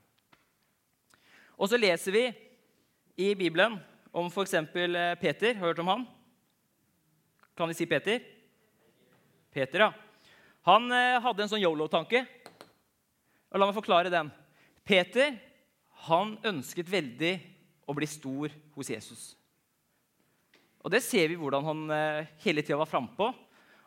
[1.57, 2.25] Og så leser vi
[3.17, 3.79] i Bibelen
[4.13, 4.55] om f.eks.
[4.55, 5.55] Eh, Peter.
[5.55, 6.07] Har du hørt om han?
[7.57, 8.21] Kan vi si Peter?
[9.53, 9.93] Peter, ja.
[10.69, 12.27] Han eh, hadde en sånn yolo-tanke.
[13.53, 14.29] Og La meg forklare den.
[14.85, 15.39] Peter
[16.07, 17.33] han ønsket veldig
[17.89, 19.25] å bli stor hos Jesus.
[20.85, 23.33] Og Det ser vi hvordan han eh, hele tida var frampå.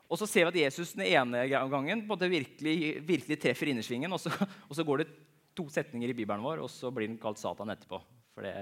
[0.09, 4.11] Og så ser vi at Jesus den ene gangen både virkelig, virkelig treffer innersvingen.
[4.11, 4.33] Og så,
[4.67, 5.11] og så går det
[5.59, 7.99] to setninger i Bibelen vår, og så blir den kalt Satan etterpå.
[8.33, 8.53] For det,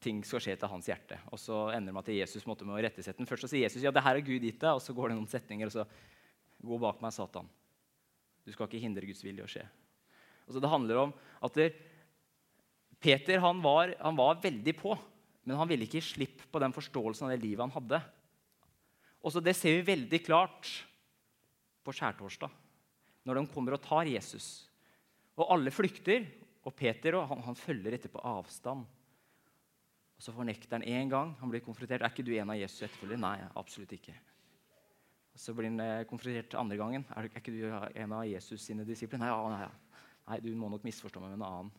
[0.00, 1.18] ting skal skje til hans hjerte.
[1.30, 3.28] Og så ender det med at Jesus måtte med å rettesette den.
[3.28, 5.18] Først så sier Jesus ja, det her er Gud gitt deg, og så går det
[5.18, 5.84] noen setninger, og så
[6.70, 7.48] gå bak meg, Satan.
[8.44, 9.66] Du skal ikke hindre Guds vilje å skje.
[10.48, 11.12] Og så Det handler om
[11.44, 11.74] at der,
[13.00, 14.96] Peter han var, han var, veldig på,
[15.44, 18.00] men han ville ikke slippe på den forståelsen av det livet han hadde.
[19.20, 20.68] Og så Det ser vi veldig klart
[21.84, 22.50] på skjærtorsdag,
[23.24, 24.69] når de kommer og tar Jesus.
[25.40, 26.26] Og alle flykter,
[26.68, 28.84] og Peter han, han følger etter på avstand.
[30.20, 31.32] Og Så fornekter han én gang.
[31.40, 32.02] Han blir konfrontert.
[32.04, 33.22] Er ikke du en av Jesus' etterfølgere?
[33.22, 34.12] Nei, absolutt ikke.
[35.32, 37.06] Og Så blir han eh, konfrontert andre gangen.
[37.16, 39.22] Er, er ikke du en av Jesus' sine disipler?
[39.22, 41.72] Nei, ja, nei, nei, du må nok misforstå meg med en annen.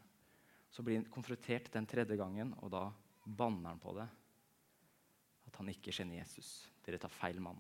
[0.74, 2.88] Så blir han konfrontert den tredje gangen, og da
[3.26, 4.08] banner han på det.
[5.52, 6.64] At han ikke kjenner Jesus.
[6.82, 7.60] Dere tar feil mann.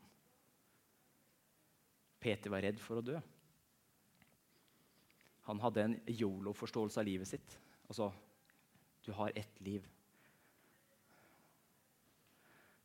[2.21, 3.21] Peter var redd for å dø.
[5.49, 7.57] Han hadde en yolo-forståelse av livet sitt.
[7.87, 8.11] Altså,
[9.05, 9.85] du har ett liv.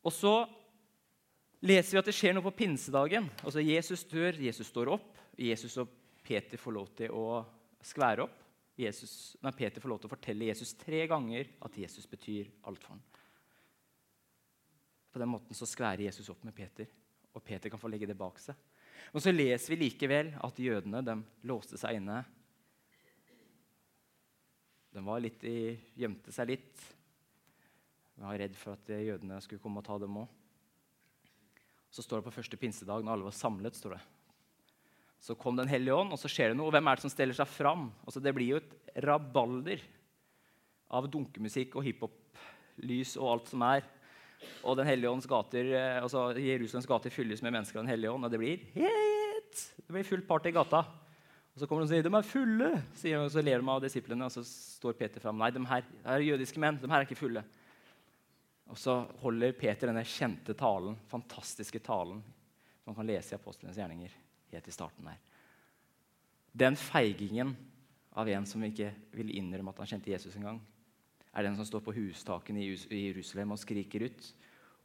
[0.07, 0.33] Og så
[1.67, 3.27] leser vi at det skjer noe på pinsedagen.
[3.43, 5.13] Altså Jesus dør, Jesus står opp.
[5.37, 5.91] Jesus og
[6.25, 7.41] Peter får lov til å
[7.85, 8.43] skvære opp.
[8.77, 12.83] Jesus, nei, Peter får lov til å fortelle Jesus tre ganger at Jesus betyr alt
[12.83, 13.01] for ham.
[15.09, 16.85] På den måten så skværer Jesus opp med Peter,
[17.33, 18.53] og Peter kan få legge det bak seg.
[19.15, 21.15] Og så leser vi likevel at jødene de
[21.49, 22.19] låste seg inne.
[24.97, 26.85] De var litt i, gjemte seg litt.
[28.17, 30.31] Jeg var redd for at jødene skulle komme og ta dem òg.
[31.93, 33.99] Så står det på første pinsedag, når alle var samlet, står det.
[35.21, 36.73] Så kom Den hellige ånd, og så skjer det noe.
[36.73, 37.91] Hvem er det som steller seg fram?
[38.09, 38.73] Altså, det blir jo et
[39.05, 39.85] rabalder
[40.97, 43.85] av dunkemusikk og hiphop-lys og alt som er.
[44.65, 48.17] Og Den hellige ånds gater, eh, altså Jerusalems gater fylles med mennesker av Den hellige
[48.17, 48.25] ånd.
[48.25, 50.87] Og det blir helt, det blir fullt party i gata.
[51.57, 53.79] Og Så kommer de og sier de er fulle, sier, og så ler de av
[53.81, 54.27] disiplene.
[54.27, 55.39] Og så står Peter fram.
[55.41, 56.77] Nei, de her, de er jødiske menn.
[56.77, 57.41] De her er ikke fulle.
[58.69, 63.75] Og så holder Peter denne kjente talen, fantastiske talen som Man kan lese i Apostlenes
[63.81, 64.13] gjerninger
[64.53, 65.17] helt i starten der.
[66.53, 67.55] Den feigingen
[68.13, 70.61] av en som ikke vil innrømme at han kjente Jesus engang,
[71.33, 74.29] er den som står på hustakene i Jerusalem og skriker ut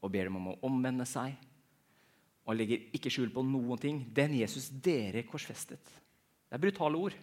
[0.00, 1.36] og ber dem om å omvende seg.
[2.48, 4.02] Og legger ikke skjul på noen ting.
[4.08, 6.00] Den Jesus dere korsfestet.
[6.52, 7.14] Det er brutale ord.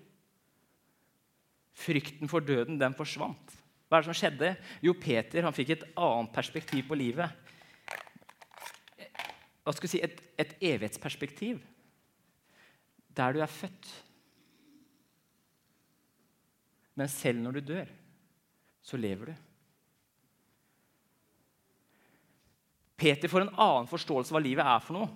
[1.78, 3.52] Frykten for døden, den forsvant.
[3.86, 4.50] Hva er det som skjedde?
[4.82, 7.30] Jo, Peter han fikk et annet perspektiv på livet.
[9.62, 11.62] Hva skal jeg si, Et, et evighetsperspektiv.
[13.13, 13.94] Der du er født.
[16.98, 17.96] Men selv når du dør,
[18.82, 19.34] så lever du.
[22.98, 25.10] Peter får en annen forståelse av hva livet er for noe.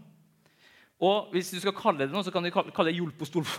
[1.02, 3.50] Og Hvis du skal kalle det noe, så kan du kalle det hjulpostol.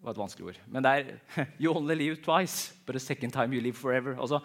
[0.00, 0.58] Det var et vanskelig ord.
[0.72, 1.08] Men det er
[1.60, 4.16] You only live twice, but the second time you live forever.
[4.16, 4.40] Altså,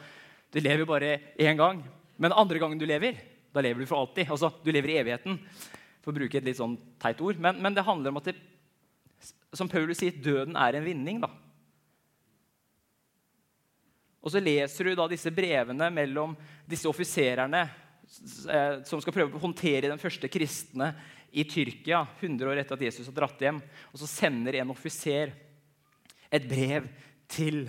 [0.51, 1.83] Du lever bare én gang,
[2.17, 3.15] men andre gangen du lever,
[3.53, 4.27] da lever du for alltid.
[4.29, 5.39] Altså, Du lever i evigheten,
[6.03, 7.39] for å bruke et litt sånn teit ord.
[7.39, 8.35] Men, men det handler om at det,
[9.55, 11.23] som Paulus sier, døden er en vinning.
[11.23, 11.31] da.
[14.19, 16.35] Og så leser du da disse brevene mellom
[16.67, 20.91] disse offiserene eh, som skal prøve å håndtere den første kristne
[21.31, 23.63] i Tyrkia 100 år etter at Jesus har dratt hjem.
[23.93, 25.31] Og så sender en offiser
[26.35, 26.87] et brev
[27.31, 27.65] til,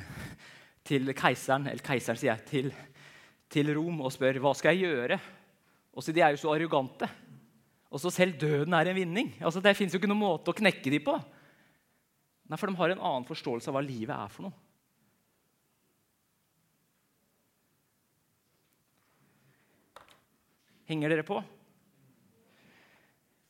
[0.86, 2.72] til keiseren, eller keiseren sier jeg, til,
[3.52, 5.20] til Rom og spør hva skal jeg gjøre.
[5.96, 7.08] Og så De er jo så arrogante.
[7.90, 9.32] Og så selv døden er en vinning.
[9.40, 11.14] Altså, det fins ikke noen måte å knekke dem på.
[12.46, 14.62] Nei, For de har en annen forståelse av hva livet er for noe.
[20.86, 21.40] Henger dere på?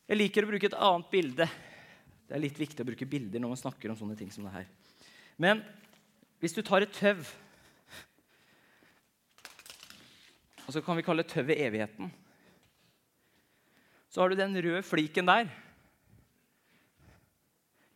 [0.06, 1.46] Jeg liker å bruke et annet bilde.
[2.26, 4.54] Det er litt viktig å bruke bilder når man snakker om sånne ting som det
[4.54, 4.70] her.
[5.36, 5.60] Men
[6.40, 7.24] hvis du tar et tøv
[10.66, 12.08] Og så kan vi kalle tøvet evigheten.
[14.10, 15.46] Så har du den røde fliken der.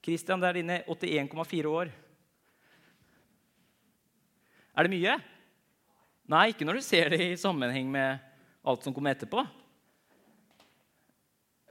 [0.07, 1.91] Kristian, det er dine 81,4 år.
[4.71, 5.17] Er det mye?
[6.31, 8.23] Nei, ikke når du ser det i sammenheng med
[8.63, 9.43] alt som kommer etterpå.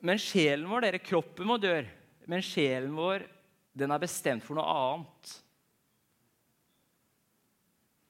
[0.03, 1.88] Men sjelen vår, dere, kroppen vår dør.
[2.27, 3.23] Men sjelen vår,
[3.71, 5.39] den er bestemt for noe annet.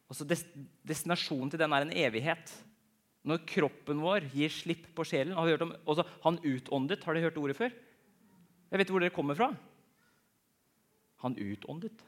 [0.10, 2.52] Altså Destinasjonen til den er en evighet.
[3.30, 7.04] Når kroppen vår gir slipp på sjelen har hørt om, også, Han utåndet.
[7.04, 7.74] Har dere hørt ordet før?
[8.70, 9.52] Jeg vet hvor dere kommer fra.
[11.24, 12.06] Han utåndet.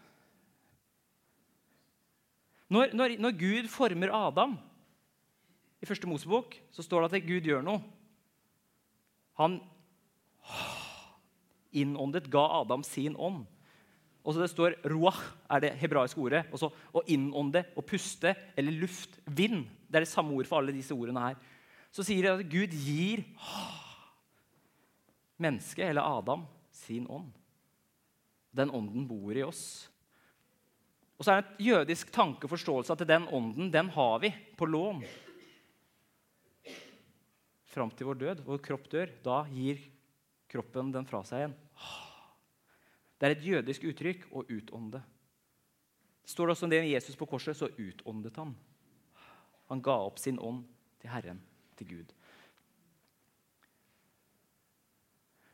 [2.71, 4.55] Når, når, når Gud former Adam
[5.81, 7.81] i første Mosebok, så står det at Gud gjør noe.
[9.41, 9.59] Han
[11.71, 13.43] innåndet, ga Adam sin ånd.
[14.23, 16.45] Og så Det står 'ruach', er det hebraiske ordet.
[16.51, 19.65] Også, å innånde å puste, eller luft, vind.
[19.89, 21.35] Det er det samme ord for alle disse ordene her.
[21.91, 23.25] Så sier det at Gud gir
[25.41, 27.31] mennesket, eller Adam, sin ånd.
[28.53, 29.89] Den ånden bor i oss.
[31.17, 34.31] Og så er det en jødisk tanke og forståelse at den ånden den har vi
[34.57, 35.03] på lån.
[37.71, 39.11] Fram til vår død, vår kropp dør.
[39.23, 39.79] Da gir
[40.51, 41.53] kroppen den fra seg igjen.
[43.21, 45.03] Det er et jødisk uttrykk å utånde.
[46.25, 48.55] Står det også om det med Jesus på korset, så utåndet han.
[49.69, 50.63] Han ga opp sin ånd
[51.01, 51.37] til Herren,
[51.77, 52.15] til Gud.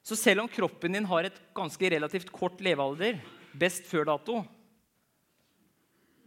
[0.08, 3.20] Så selv om kroppen din har et ganske relativt kort levealder,
[3.58, 4.44] best før dato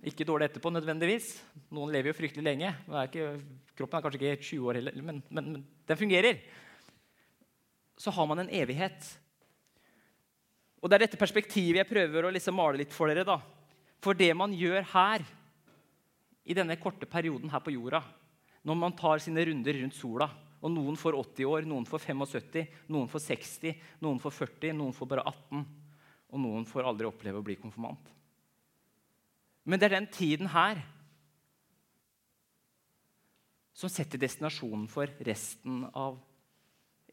[0.04, 1.34] Ikke dårlig etterpå nødvendigvis.
[1.76, 2.70] Noen lever jo fryktelig lenge.
[2.88, 3.34] Er ikke,
[3.76, 6.38] kroppen er kanskje ikke 20 år heller, men, men, men den fungerer
[8.00, 9.04] så har man en evighet.
[10.80, 13.24] Og Det er dette perspektivet jeg prøver å liksom male litt for dere.
[13.24, 13.40] da.
[14.00, 15.24] For det man gjør her,
[16.44, 18.00] i denne korte perioden her på jorda,
[18.64, 22.66] når man tar sine runder rundt sola og Noen får 80 år, noen får 75,
[22.92, 25.62] noen får 60, noen får 40, noen får bare 18.
[26.30, 28.10] Og noen får aldri oppleve å bli konfirmant.
[29.64, 30.82] Men det er den tiden her
[33.76, 36.20] som setter destinasjonen for resten av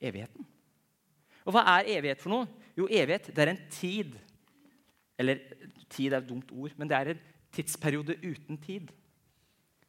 [0.04, 0.44] evigheten.
[1.48, 2.67] Og hva er evighet for noe?
[2.78, 4.14] Jo, evighet det er en tid.
[5.18, 5.42] Eller
[5.90, 8.92] tid er et dumt ord, men det er en tidsperiode uten tid.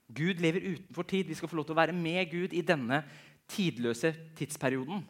[0.09, 1.29] Gud lever utenfor tid.
[1.29, 3.03] Vi skal få lov til å være med Gud i denne
[3.49, 5.05] tidløse tidsperioden.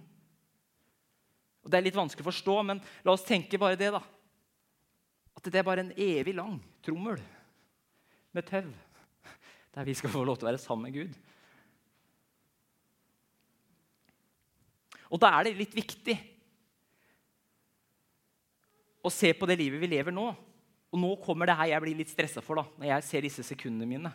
[1.62, 3.92] Og Det er litt vanskelig å forstå, men la oss tenke bare det.
[3.92, 4.02] da.
[5.36, 7.20] At det er bare en evig lang trommel
[8.34, 8.66] med tau
[9.74, 11.12] der vi skal få lov til å være sammen med Gud.
[15.14, 16.16] Og da er det litt viktig
[19.04, 20.26] og se på det livet vi lever nå.
[20.88, 23.44] Og nå kommer det her jeg blir litt stressa for da, når jeg ser disse
[23.46, 24.12] sekundene mine.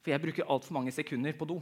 [0.00, 1.58] For jeg bruker altfor mange sekunder på do.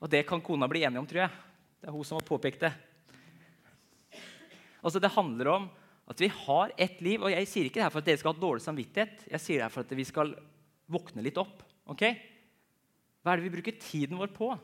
[0.00, 1.42] Og det kan kona bli enig om, tror jeg.
[1.80, 2.72] Det er hun som har påpekt det.
[4.80, 5.68] Altså, Det handler om
[6.08, 7.20] at vi har ett liv.
[7.22, 9.26] Og jeg sier ikke det her for at dere skal ha dårlig samvittighet.
[9.30, 10.34] Jeg sier det her for at vi skal
[10.90, 11.62] våkne litt opp.
[11.86, 12.02] ok?
[13.20, 14.54] Hva er det vi bruker tiden vår på?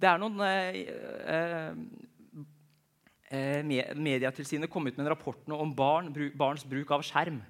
[0.00, 0.80] Det er noen eh,
[1.30, 1.76] eh,
[3.30, 7.40] Mediatilsynet kom ut med en rapport om barn, barns bruk av skjerm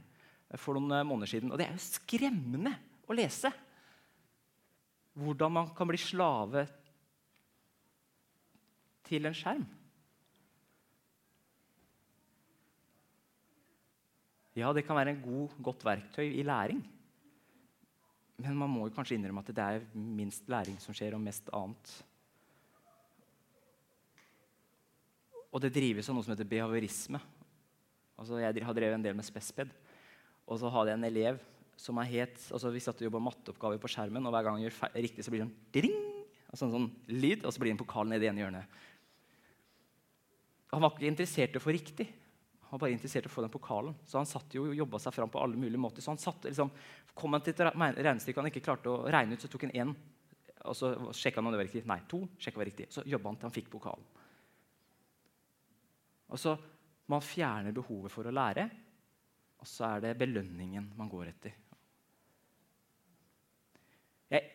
[0.60, 1.52] for noen eh, måneder siden.
[1.52, 2.74] Og det er jo skremmende
[3.08, 3.50] å lese.
[5.18, 6.66] Hvordan man kan bli slave
[9.06, 9.66] til en skjerm.
[14.54, 16.82] Ja, det kan være en god, godt verktøy i læring.
[18.38, 21.50] Men man må jo kanskje innrømme at det er minst læring som skjer, og mest
[21.54, 21.94] annet.
[25.54, 27.20] Og det drives av noe som heter behaviorisme.
[28.18, 29.70] Altså, jeg har drevet en del med Spesped.
[30.50, 31.38] Og så hadde jeg en elev
[31.80, 34.66] som er het altså Vi satt og jobba matteoppgaver på skjermen, og hver gang han
[34.66, 35.96] gjør riktig, så blir det sånn ding,
[36.46, 38.76] altså en sånn lyd, og så blir det en pokal nede i ene hjørnet.
[40.74, 42.06] Han var ikke interessert i å få riktig.
[42.66, 43.94] Han var bare interessert i å få den pokalen.
[44.06, 46.02] Så han satt jo og jobba seg fram på alle mulige måter.
[46.02, 46.72] Så han satt, liksom,
[47.14, 49.92] kom han til et regnestykke han ikke klarte å regne ut, så tok han én.
[50.64, 51.84] Og så sjekka han om det var riktig.
[51.86, 52.24] Nei, to.
[52.42, 52.88] sjekka var riktig.
[52.90, 54.02] Så jobba han til han fikk pokalen.
[56.34, 56.56] Og så
[57.04, 58.62] Man fjerner behovet for å lære,
[59.60, 61.52] og så er det belønningen man går etter.
[64.32, 64.46] Jeg,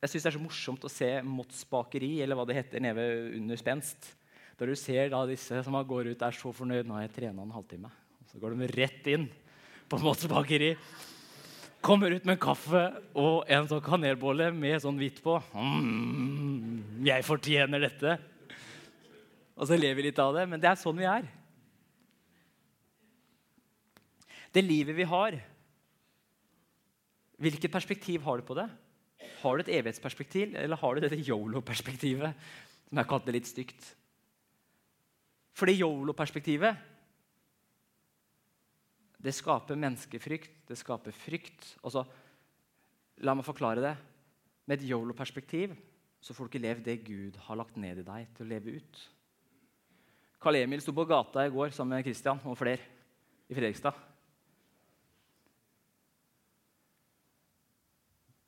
[0.00, 3.04] jeg syns det er så morsomt å se Motts bakeri, eller hva det heter, nede
[3.36, 4.08] under spenst.
[4.56, 6.88] Da du ser da disse som går ut, er så fornøyd.
[6.88, 7.92] Nå har jeg trena en halvtime.
[8.32, 9.28] Så går de rett inn
[9.92, 10.72] på Motts bakeri.
[11.84, 12.80] Kommer ut med en kaffe
[13.12, 15.36] og en sånn kanelbolle med sånn hvitt på.
[15.52, 18.16] Mm, jeg fortjener dette.
[19.58, 21.26] Og så ler vi litt av det, men det er sånn vi er.
[24.54, 25.36] Det livet vi har,
[27.38, 28.66] hvilket perspektiv har du på det?
[29.42, 32.46] Har du et evighetsperspektiv, eller har du dette yolo-perspektivet,
[32.88, 33.90] som jeg det litt stygt?
[35.58, 36.86] For det yolo-perspektivet
[39.18, 41.74] det skaper menneskefrykt, det skaper frykt.
[41.82, 42.04] Altså,
[43.26, 43.94] la meg forklare det.
[44.70, 45.74] Med et yolo-perspektiv
[46.22, 48.76] så får du ikke levd det Gud har lagt ned i deg til å leve
[48.78, 49.00] ut.
[50.38, 52.84] Karl Emil sto på gata i går sammen med Christian og flere
[53.48, 53.96] i Fredrikstad.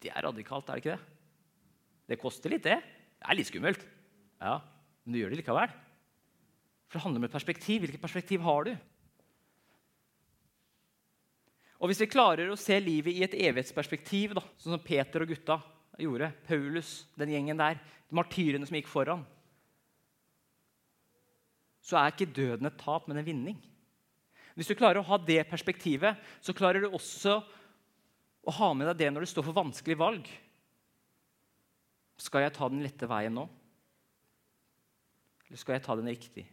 [0.01, 1.17] Det er radikalt, er det ikke det?
[2.11, 2.79] Det koster litt, det.
[3.21, 3.83] Det er litt skummelt.
[4.41, 4.61] Ja,
[5.05, 5.75] Men du gjør det likevel.
[6.89, 7.83] For det handler om et perspektiv.
[7.85, 8.73] Hvilket perspektiv har du?
[11.81, 15.31] Og Hvis vi klarer å se livet i et evighetsperspektiv, da, sånn som Peter og
[15.31, 15.61] gutta
[16.01, 19.23] gjorde, Paulus, den gjengen der, de martyrene som gikk foran,
[21.91, 23.59] så er ikke døden et tap, men en vinning.
[24.55, 27.41] Hvis du klarer å ha det perspektivet, så klarer du også
[28.41, 30.29] å ha med deg det når du står for vanskelige valg.
[32.21, 33.47] Skal jeg ta den lette veien nå?
[35.49, 36.45] Eller skal jeg ta den riktig?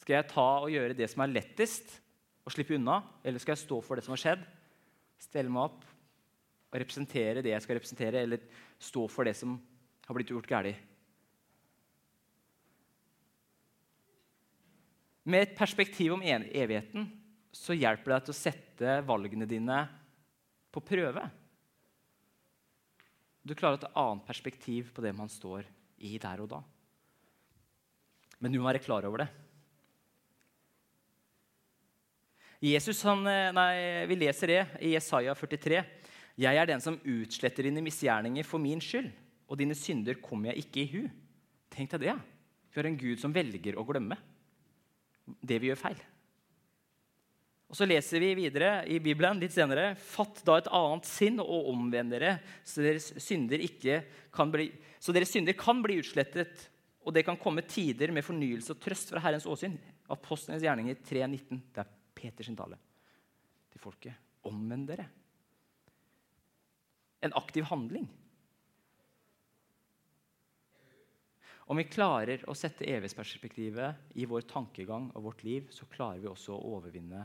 [0.00, 1.98] Skal jeg ta og gjøre det som er lettest,
[2.46, 3.02] og slippe unna?
[3.26, 4.46] Eller skal jeg stå for det som har skjedd,
[5.20, 5.82] stelle meg opp
[6.70, 8.46] og representere det jeg skal representere, eller
[8.80, 9.58] stå for det som
[10.06, 10.89] har blitt gjort galt?
[15.30, 17.06] Med et perspektiv om evigheten
[17.54, 19.82] så hjelper det deg til å sette valgene dine
[20.74, 21.22] på prøve.
[23.46, 25.68] Du klarer et annet perspektiv på det man står
[26.06, 26.58] i der og da.
[28.40, 29.28] Men du må være klar over det.
[32.60, 35.84] Jesus, han, eh, nei, Vi leser det i Jesaja 43.
[36.36, 39.10] Jeg er den som utsletter dine misgjerninger for min skyld,
[39.48, 41.08] og dine synder kommer jeg ikke i hu.
[41.70, 42.18] Tenk deg det.
[42.70, 44.16] Vi har en Gud som velger å glemme
[45.40, 46.00] det vi gjør feil.
[47.70, 49.92] Og Så leser vi videre i Bibelen litt senere.
[49.94, 53.62] Fatt da et annet sinn og omvend dere, så deres synder,
[54.34, 56.66] kan bli, så deres synder kan bli utslettet,
[57.06, 59.78] og det kan komme tider med fornyelse og trøst fra Herrens åsyn.
[60.10, 61.62] Apostlenes gjerninger 3.19.
[61.70, 62.78] Det er Peters tale
[63.70, 64.18] til folket.
[64.50, 65.06] Omvend dere.
[67.22, 68.08] En aktiv handling.
[71.70, 76.26] Om vi klarer å sette evighetsperspektivet i vår tankegang og vårt liv, så klarer vi
[76.26, 77.22] også å overvinne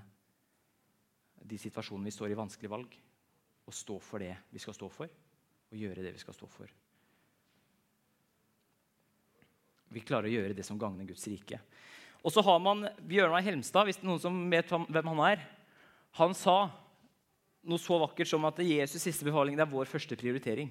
[1.41, 2.93] de situasjonene vi står i vanskelige valg,
[3.65, 6.69] og stå for det vi skal stå for, og gjøre det vi skal stå for.
[9.97, 11.57] Vi klarer å gjøre det som gagner Guds rike.
[12.21, 15.45] Og så har man Bjørnar Helmstad, hvis det er noen som vet hvem han er.
[16.21, 16.59] Han sa
[17.65, 20.69] noe så vakkert som at Jesus' siste befaling er vår første prioritering.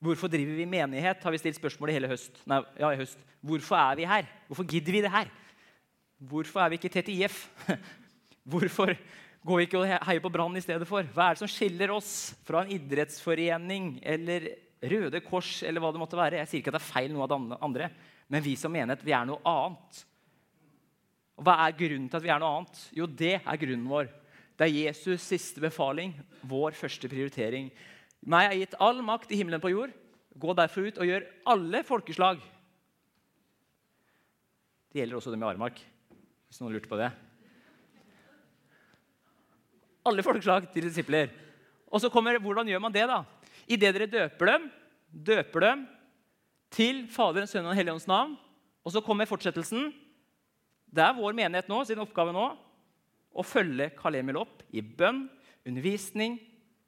[0.00, 1.22] Hvorfor driver vi menighet?
[1.22, 2.40] har vi stilt spørsmål i hele høst.
[2.48, 3.20] Nei, ja, i høst.
[3.44, 4.28] Hvorfor er vi her?
[4.48, 5.28] Hvorfor gidder vi det her?
[6.18, 7.42] Hvorfor er vi ikke tett i IF?
[8.50, 8.94] Hvorfor
[9.44, 11.04] går vi ikke og heier på Brann i stedet for?
[11.04, 14.48] Hva er det som skiller oss fra en idrettsforening eller
[14.80, 16.40] Røde Kors eller hva det måtte være.
[16.40, 17.90] Jeg sier ikke at det er feil noe av det andre,
[18.32, 20.00] men vi som menighet, vi er noe annet.
[21.36, 22.82] Og Hva er grunnen til at vi er noe annet?
[22.96, 24.10] Jo, det er grunnen vår.
[24.56, 26.14] Det er Jesus' siste befaling,
[26.48, 27.70] vår første prioritering.
[28.20, 29.92] Meg er gitt all makt i himmelen på jord.
[30.40, 32.40] Gå derfor ut og gjør alle folkeslag.
[34.90, 35.78] Det gjelder også dem i Aremark,
[36.48, 37.10] hvis noen lurte på det.
[40.10, 41.30] Alle folkeslag til disipler.
[41.90, 43.06] Og så kommer, Hvordan gjør man det?
[43.06, 43.24] da?
[43.68, 44.70] Idet dere døper dem,
[45.10, 45.88] døper dem
[46.70, 48.36] til Faderen, Sønnen og Den hellige ånds navn.
[48.84, 49.92] Og så kommer fortsettelsen.
[50.90, 52.48] Det er vår menighet nå, sin oppgave nå
[53.30, 55.28] å følge Kalemil opp i bønn,
[55.66, 56.38] undervisning,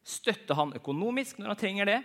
[0.02, 2.00] støtte han økonomisk når han trenger det.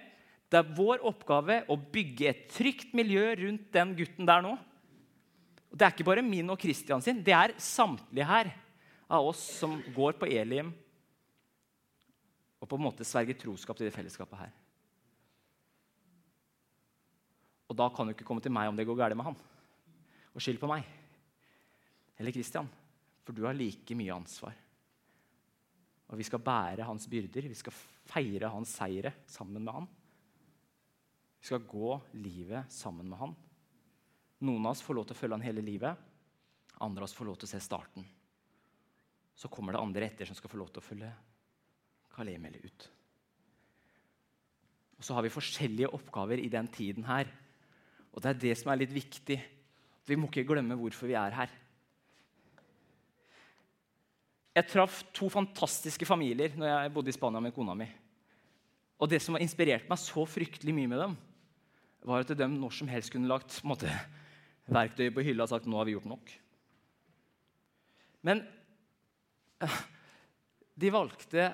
[0.47, 4.53] Det er vår oppgave å bygge et trygt miljø rundt den gutten der nå.
[5.67, 8.53] Og det er ikke bare min og Kristian sin, det er samtlige her
[9.11, 10.71] av oss som går på Elim
[12.57, 14.53] og på en måte sverger troskap til det fellesskapet her.
[17.67, 19.35] Og da kan du ikke komme til meg om det går galt med han,
[20.33, 20.87] og skylde på meg
[22.17, 22.65] eller Kristian,
[23.21, 24.55] for du har like mye ansvar.
[26.07, 27.75] Og vi skal bære hans byrder, vi skal
[28.07, 29.87] feire hans seire sammen med han.
[31.41, 33.35] Vi skal gå livet sammen med han.
[34.47, 36.05] Noen av oss får lov til å følge han hele livet.
[36.83, 38.05] Andre av oss får lov til å se starten.
[39.37, 41.11] Så kommer det andre etter som skal få lov til å følge
[42.17, 42.87] Kalemele ut.
[44.97, 47.29] Og så har vi forskjellige oppgaver i den tiden her.
[48.13, 49.37] Og det er det som er litt viktig.
[50.07, 51.51] Vi må ikke glemme hvorfor vi er her.
[54.57, 57.85] Jeg traff to fantastiske familier når jeg bodde i Spania med kona mi.
[58.97, 61.13] Og det som har inspirert meg så fryktelig mye med dem,
[62.07, 63.91] var at de når som helst kunne lagt måte,
[64.67, 66.31] verktøyet på hylla og sagt nå har vi gjort nok.
[68.25, 68.41] Men
[70.81, 71.51] de valgte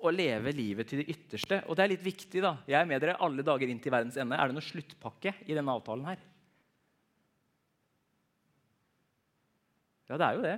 [0.00, 1.60] å leve livet til det ytterste.
[1.68, 2.42] Og det er litt viktig.
[2.42, 2.56] da.
[2.68, 4.36] Jeg er med dere alle dager inn til verdens ende.
[4.36, 6.26] Er det noe sluttpakke i denne avtalen her?
[10.10, 10.56] Ja, det er jo det.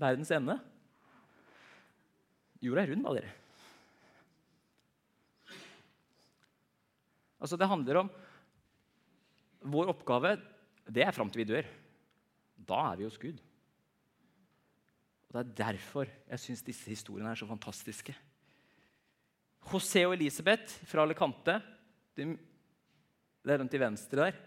[0.00, 0.58] Verdens ende.
[2.60, 3.36] Jorda er rund, da, dere.
[7.40, 8.10] Altså, Det handler om
[9.60, 10.38] Vår oppgave
[10.90, 11.66] det er fram til vi dør.
[12.56, 13.38] Da er vi hos Gud.
[15.28, 18.14] Og Det er derfor jeg syns disse historiene er så fantastiske.
[19.70, 21.60] José og Elisabeth fra Alicante,
[22.16, 22.24] de,
[23.44, 24.40] det er de til venstre der,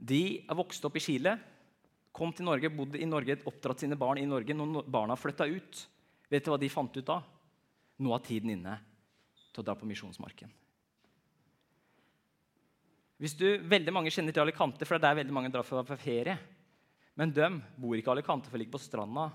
[0.00, 1.36] de er vokst opp i Chile,
[2.10, 4.56] kom til Norge, bodde i Norge, oppdratt sine barn i Norge.
[4.56, 5.82] Når barna flytta ut,
[6.30, 7.18] Vet du hva de fant ut da?
[8.00, 8.76] Nå er tiden inne
[9.50, 10.52] til å dra på misjonsmarken.
[13.20, 15.84] Hvis du, veldig Mange kjenner til Alicante, for det er der veldig mange drar for,
[15.84, 16.38] for ferie.
[17.18, 19.26] Men de bor ikke i Alicante for å ligge på stranda.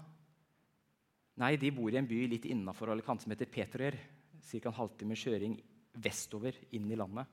[1.44, 4.00] Nei, de bor i en by litt innafor Alicante som heter Petroer.
[4.46, 4.70] Ca.
[4.70, 5.56] en halvtime kjøring
[6.02, 7.28] vestover inn i landet.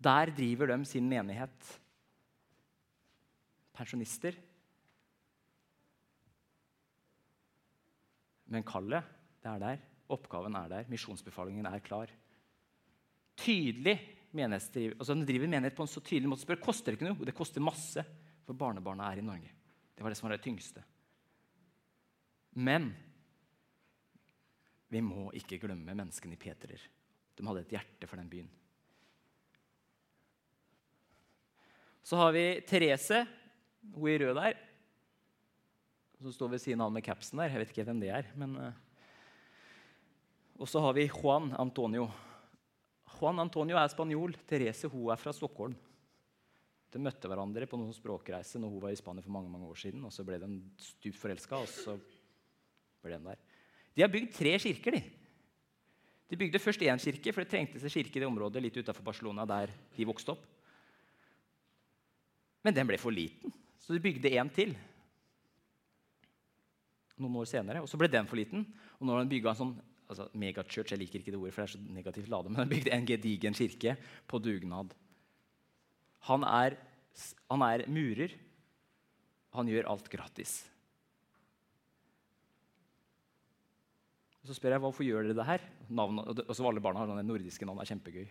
[0.00, 1.72] Der driver de sin menighet.
[3.76, 4.36] Pensjonister
[8.50, 9.06] Men kallet,
[9.40, 9.82] det er der.
[10.10, 10.88] Oppgaven er der.
[10.90, 12.10] Misjonsbefalingen er klar.
[13.38, 13.96] Tydelig
[14.34, 14.96] menighetsdriv.
[14.98, 16.42] Altså, Den driver menighet på en så tydelig måte.
[16.44, 17.26] Spør, koster det ikke noe?
[17.26, 18.04] Det koster masse,
[18.46, 19.52] for barnebarna er i Norge.
[19.94, 20.82] Det var det som var det tyngste.
[22.58, 22.90] Men
[24.90, 26.82] vi må ikke glemme menneskene i Peterer.
[27.38, 28.50] De hadde et hjerte for den byen.
[32.02, 33.22] Så har vi Therese,
[33.94, 34.58] hun i rød der
[36.20, 37.52] som står ved siden av med capsen der.
[37.52, 38.32] Jeg vet ikke hvem det er.
[38.38, 38.56] men...
[38.56, 38.86] Uh,
[40.60, 42.10] og så har vi Juan Antonio.
[43.14, 44.34] Juan Antonio er spanjol.
[44.44, 45.72] Therese hun er fra Stockholm.
[46.92, 49.78] De møtte hverandre på noen språkreise når hun var i Spania for mange mange år
[49.80, 50.04] siden.
[50.04, 51.96] og Så ble de stupt forelska, og så
[53.00, 53.40] ble de der.
[53.96, 54.98] De har bygd tre kirker.
[54.98, 55.02] De
[56.30, 59.02] De bygde først én kirke, for det trengtes en kirke i det området litt utenfor
[59.02, 60.44] Barcelona der de vokste opp.
[62.62, 63.50] Men den ble for liten,
[63.82, 64.76] så de bygde én til
[67.22, 67.82] noen år senere.
[67.84, 68.64] Og så ble den for liten.
[68.98, 69.76] Og har han bygga en sånn
[70.10, 72.70] altså megachurch, jeg liker ikke det ordet, for det er så negativt lade, men han
[72.70, 73.94] bygde en gedigen kirke
[74.26, 74.90] på dugnad.
[76.26, 76.74] Han er,
[77.46, 78.34] han er murer.
[79.54, 80.58] Han gjør alt gratis.
[84.46, 85.64] Så spør jeg hvorfor gjør dere det her.
[85.90, 87.80] Og så alle barna har sånne nordiske navn.
[87.82, 88.28] Er kjempegøy.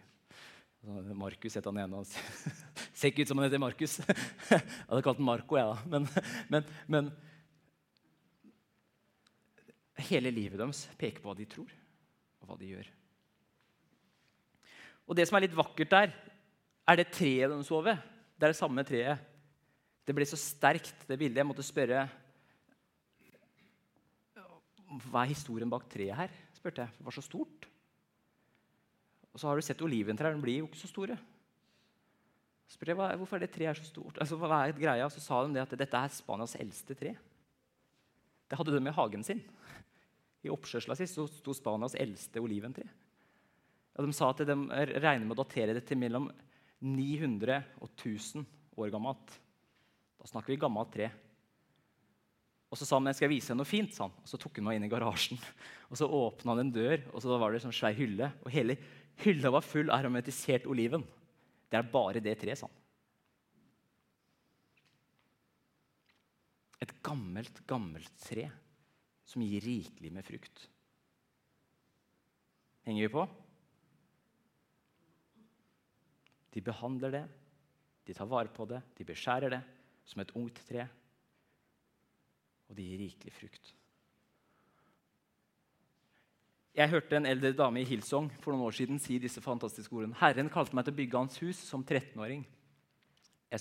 [1.18, 2.04] Markus het han ene.
[2.98, 3.98] Ser ikke ut som han heter Markus.
[4.50, 5.92] jeg hadde kalt han Marco, jeg, da.
[5.92, 6.08] Men,
[6.52, 7.12] men, men
[10.08, 11.72] hele livet deres peker på hva de tror,
[12.40, 12.90] og hva de gjør.
[15.10, 16.14] Og Det som er litt vakkert der,
[16.90, 17.98] er det treet de så ved.
[18.38, 19.26] Det er det samme treet.
[20.06, 21.42] Det ble så sterkt, det bildet.
[21.42, 22.08] Jeg måtte spørre
[24.90, 26.32] Hva er historien bak treet her?
[26.58, 26.98] spurte jeg.
[26.98, 27.68] Det var så stort.
[29.30, 30.34] Og så har du sett oliventrær.
[30.34, 31.18] De blir jo ikke så store.
[32.66, 34.18] Så spurte jeg hvorfor er det treet så stort.
[34.18, 35.10] Altså, hva er greia?
[35.14, 37.14] Så sa de det at dette er Spanias eldste tre.
[38.50, 39.44] Det hadde de i hagen sin.
[40.46, 42.86] I oppkjørsla si sto Spanias eldste oliventre.
[44.00, 46.30] Og de sa at de regner med å datere det til mellom
[46.80, 48.46] 900 og 1000
[48.80, 49.34] år gammelt.
[50.20, 51.10] Da snakker vi gammelt tre.
[52.70, 53.92] Og så sa han skal jeg vise deg noe fint.
[53.92, 54.16] sa han.
[54.24, 55.40] Og Så tok han meg inn i garasjen.
[55.90, 58.32] Og Så åpna han en dør, og så var det en sånn svær hylle.
[58.46, 58.78] Og hele
[59.26, 61.04] hylla var full av aromatisert oliven.
[61.70, 62.78] Det er bare det treet, sa han.
[66.80, 68.48] Et gammelt, gammelt tre
[69.30, 70.64] som gir rikelig med frukt.
[72.88, 73.26] Henger vi på?
[76.56, 77.26] De behandler det,
[78.10, 79.62] de tar vare på det, de beskjærer det
[80.10, 80.88] som et ungt tre
[82.70, 83.72] og de gir rikelig frukt.
[86.78, 90.18] Jeg hørte en eldre dame i Hillsong for noen år siden si disse fantastiske ordene.
[90.22, 92.46] Herren kalte meg til å bygge hans hus som 13-åring.
[93.50, 93.60] Han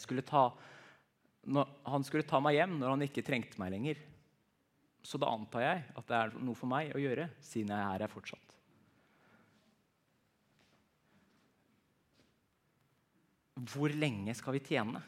[2.05, 3.97] skulle ta meg hjem når han ikke trengte meg lenger.
[5.03, 8.05] Så da antar jeg at det er noe for meg å gjøre, siden jeg er
[8.05, 8.55] her fortsatt.
[13.69, 15.01] Hvor lenge skal vi tjene?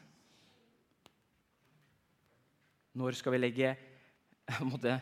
[2.99, 3.75] Når skal vi legge
[4.67, 4.97] måtte,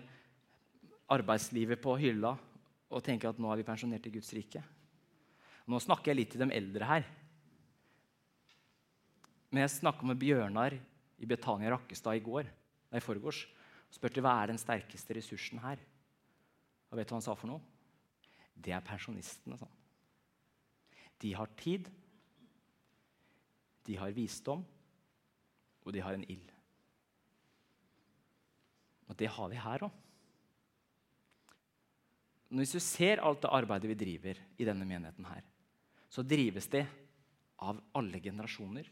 [1.09, 2.35] arbeidslivet på hylla
[2.89, 4.61] og tenke at nå er vi pensjonert i Guds rike.
[5.69, 7.07] Nå snakker jeg litt til de eldre her.
[9.49, 12.49] Men jeg snakka med Bjørnar i Betania Rakkestad i går,
[12.93, 13.41] nei, forgårs
[13.93, 15.81] spurte hva er den sterkeste ressursen her.
[16.89, 17.61] Og vet du hva han sa for noe?
[18.59, 19.57] Det er pensjonistene.
[19.59, 19.75] Sånn.
[21.19, 21.89] De har tid,
[23.87, 24.61] de har visdom,
[25.85, 26.51] og de har en ild.
[29.09, 29.95] Og det har vi her òg.
[32.59, 35.43] Hvis du ser alt det arbeidet vi driver i denne menigheten, her,
[36.09, 36.85] så drives det
[37.61, 38.87] av alle generasjoner.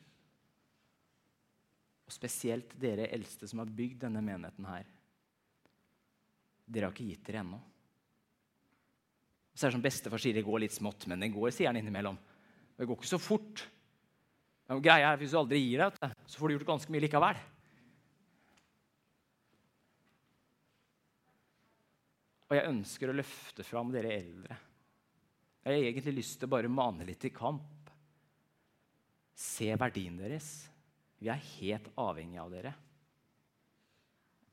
[2.07, 4.87] Og spesielt dere eldste som har bygd denne menigheten her.
[6.67, 7.59] Dere har ikke gitt dere ennå.
[9.57, 11.79] Så er det som Bestefar sier det går litt smått, men det går, sier han
[11.79, 12.17] innimellom.
[12.77, 13.63] Det går ikke så fort.
[14.67, 17.39] Men greia er, Hvis du aldri gir deg, så får du gjort ganske mye likevel.
[22.47, 24.57] Og jeg ønsker å løfte fram dere eldre.
[25.65, 27.89] Jeg har egentlig lyst til å bare mane litt i kamp.
[29.35, 30.51] Se verdien deres.
[31.17, 32.73] Vi er helt avhengige av dere.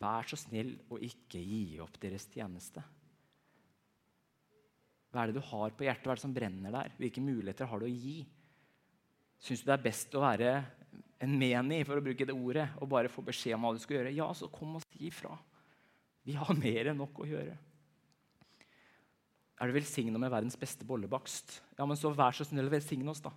[0.00, 2.82] Vær så snill å ikke gi opp deres tjeneste.
[5.12, 6.06] Hva er det du har på hjertet?
[6.08, 6.94] Hva er det som brenner der?
[6.98, 8.24] Hvilke muligheter har du å gi?
[9.44, 10.54] Syns du det er best å være
[11.24, 14.00] en meni, for å bruke det ordet, og bare få beskjed om hva du skal
[14.00, 14.16] gjøre?
[14.16, 15.36] Ja, så kom og si ifra.
[16.26, 17.54] Vi har mer enn nok å gjøre.
[19.54, 21.60] Er du velsigna med verdens beste bollebakst?
[21.78, 23.30] Ja, men så vær så snill å velsigne oss, da.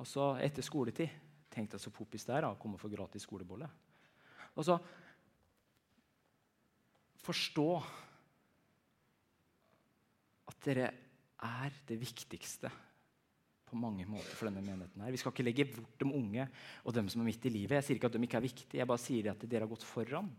[0.00, 3.68] Og så etter skoletid Tenk deg så poppis det er å komme få gratis skolebolle.
[4.56, 4.80] Og så
[7.20, 7.64] Forstå
[10.48, 10.86] at dere
[11.44, 12.70] er det viktigste
[13.68, 15.02] på mange måter for denne menigheten.
[15.04, 15.12] her.
[15.12, 16.46] Vi skal ikke legge bort de unge
[16.80, 17.76] og dem som er midt i livet.
[17.76, 19.84] Jeg sier ikke at de ikke er viktige, jeg bare sier at dere har gått
[19.84, 20.32] foran.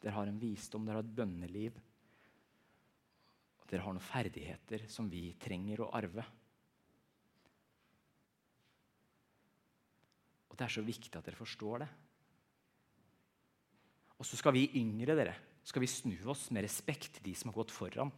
[0.00, 1.82] Dere har en visdom, dere har et bønneliv
[3.70, 6.24] dere har noen ferdigheter som vi trenger å arve.
[10.60, 11.86] Det er så viktig at dere forstår det.
[14.20, 15.32] Og så skal vi yngre dere,
[15.64, 18.10] skal vi snu oss med respekt til de som har gått foran.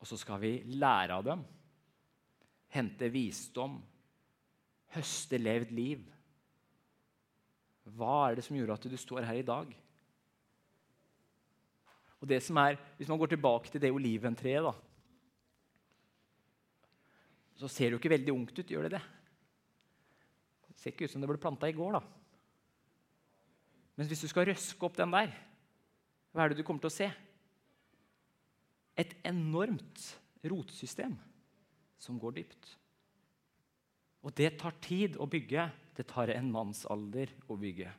[0.00, 1.42] Og så skal vi lære av dem,
[2.72, 3.74] hente visdom,
[4.94, 6.06] høste levd liv.
[7.92, 9.74] Hva er det som gjorde at du står her i dag?
[12.22, 14.72] Og det som er, Hvis man går tilbake til det oliventreet, da,
[17.60, 18.70] så ser det jo ikke veldig ungt ut.
[18.70, 19.04] gjør Det det?
[20.86, 21.96] Ser ikke ut som det ble planta i går.
[21.98, 22.00] da.
[23.98, 25.32] Men hvis du skal røske opp den der,
[26.30, 27.08] hva er det du kommer til å se?
[28.94, 30.04] Et enormt
[30.46, 31.16] rotsystem
[31.98, 32.68] som går dypt.
[34.22, 35.64] Og det tar tid å bygge.
[35.98, 37.90] Det tar en mannsalder å bygge.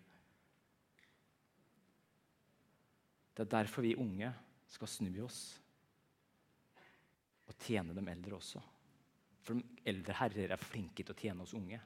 [3.35, 4.31] Det er derfor vi unge
[4.71, 5.41] skal snu oss
[7.51, 8.63] og tjene dem eldre også.
[9.43, 11.83] For de eldre herrer er flinke til å tjene oss unge.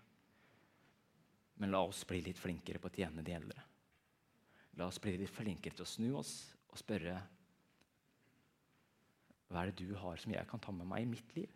[1.61, 3.67] Men la oss bli litt flinkere på å tjene de eldre.
[4.79, 6.33] La oss bli litt flinkere til å snu oss
[6.71, 7.19] og spørre
[9.51, 11.51] hva er det du har som jeg kan ta med meg i mitt liv?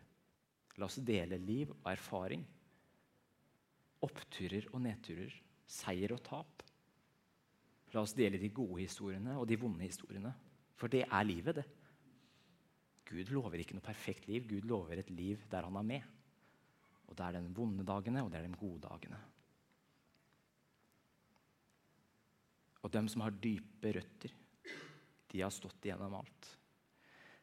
[0.76, 2.42] La oss dele liv og erfaring.
[4.04, 5.32] Oppturer og nedturer,
[5.64, 6.60] seier og tap.
[7.94, 10.34] La oss dele de gode historiene og de vonde historiene.
[10.76, 11.64] For det er livet, det.
[13.08, 14.44] Gud lover ikke noe perfekt liv.
[14.50, 16.12] Gud lover et liv der han er med.
[17.06, 19.22] Og det er de vonde dagene, og det er de gode dagene.
[22.86, 24.30] Og dem som har dype røtter,
[25.26, 26.50] de har stått igjennom alt.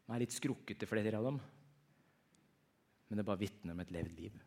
[0.07, 1.39] De er litt skrukkete, flere av dem,
[3.09, 4.37] men det bare vitner om et levd liv.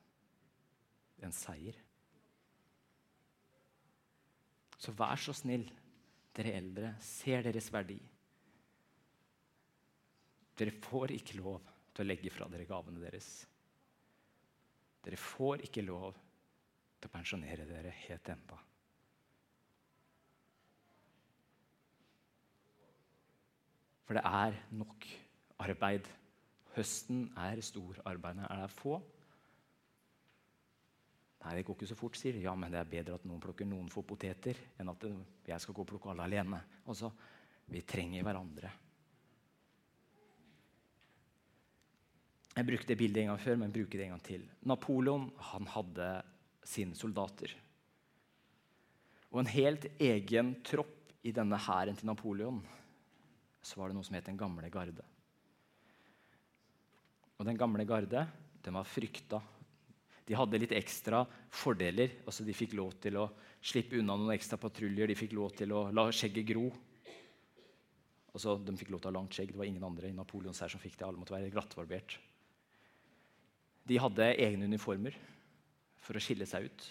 [1.22, 1.76] En seier.
[4.80, 5.66] Så vær så snill,
[6.36, 7.98] dere eldre, ser deres verdi.
[10.56, 11.60] Dere får ikke lov
[11.92, 13.28] til å legge fra dere gavene deres.
[15.04, 16.16] Dere får ikke lov
[16.96, 18.58] til å pensjonere dere helt ennå.
[24.06, 25.06] For det er nok
[25.66, 26.06] arbeid.
[26.76, 29.00] Høsten er stor, arbeidene er få.
[31.42, 32.44] Nei, det går ikke så fort, sier de.
[32.46, 35.04] Ja, men det er bedre at noen plukker noen få poteter, enn at
[35.46, 36.58] jeg skal gå og plukke alle alene.
[36.86, 37.10] Altså,
[37.70, 38.72] vi trenger hverandre.
[42.56, 44.46] Jeg brukte det bildet en gang før, men bruker det en gang til.
[44.70, 46.10] Napoleon han hadde
[46.66, 47.52] sine soldater.
[49.34, 52.62] Og en helt egen tropp i denne hæren til Napoleon
[53.66, 55.04] så var det noe som het Den gamle garde.
[57.36, 58.26] Og Den gamle garde
[58.62, 59.38] den var frykta.
[60.26, 61.20] De hadde litt ekstra
[61.54, 62.16] fordeler.
[62.26, 63.28] altså De fikk lov til å
[63.62, 65.06] slippe unna noen ekstra patruljer.
[65.06, 66.66] De fikk lov til å la skjegget gro.
[68.34, 69.52] Altså, de fikk lov til å ha langt skjegg.
[69.54, 71.06] Det var ingen andre i Napoleons her som fikk det.
[71.06, 72.18] Alle måtte være glattbarbert.
[73.86, 75.14] De hadde egne uniformer
[76.02, 76.88] for å skille seg ut.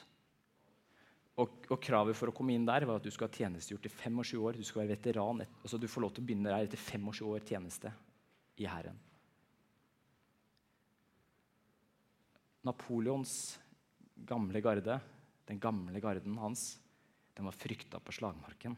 [1.36, 3.91] Og, og, Kravet for å komme inn der var at du skal ha tjenestegjort i
[3.91, 4.55] 25 år.
[4.55, 5.43] Du skal være veteran.
[5.43, 7.91] Et, altså du får lov til å begynne der etter 25 år tjeneste
[8.63, 9.01] i Hæren.
[12.65, 13.36] Napoleons
[14.25, 14.97] gamle garde,
[15.45, 16.79] den gamle garden hans,
[17.36, 18.77] den var frykta på slagmarken.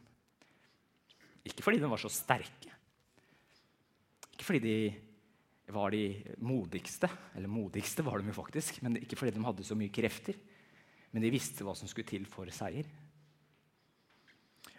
[1.47, 2.73] Ikke fordi de var så sterke,
[4.33, 7.09] ikke fordi de var de modigste.
[7.35, 10.37] Eller modigste var de jo faktisk, men ikke fordi de hadde så mye krefter.
[11.13, 12.87] Men de visste hva som skulle til for seier.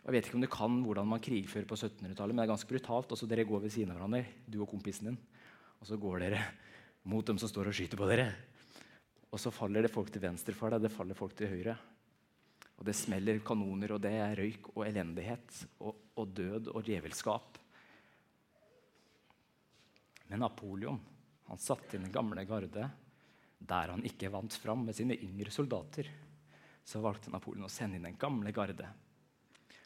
[0.08, 2.70] Jeg vet ikke om du kan hvordan man krigfører på 1700-tallet, men det er ganske
[2.70, 3.10] brutalt.
[3.12, 5.18] Også dere går ved siden av hverandre, du og kompisen din,
[5.78, 6.40] og så går dere
[7.08, 8.30] mot dem som står og skyter på dere.
[9.28, 11.76] Og så faller det folk til venstre for deg, det faller folk til høyre.
[12.78, 17.58] Og det smeller kanoner, og det er røyk og elendighet og, og død og djevelskap.
[20.28, 21.00] Men Napoleon
[21.48, 22.88] han satte inn den gamle garde
[23.59, 26.09] der han ikke vant fram med sine yngre soldater.
[26.86, 28.86] Så valgte Napoleon å sende inn den gamle garde.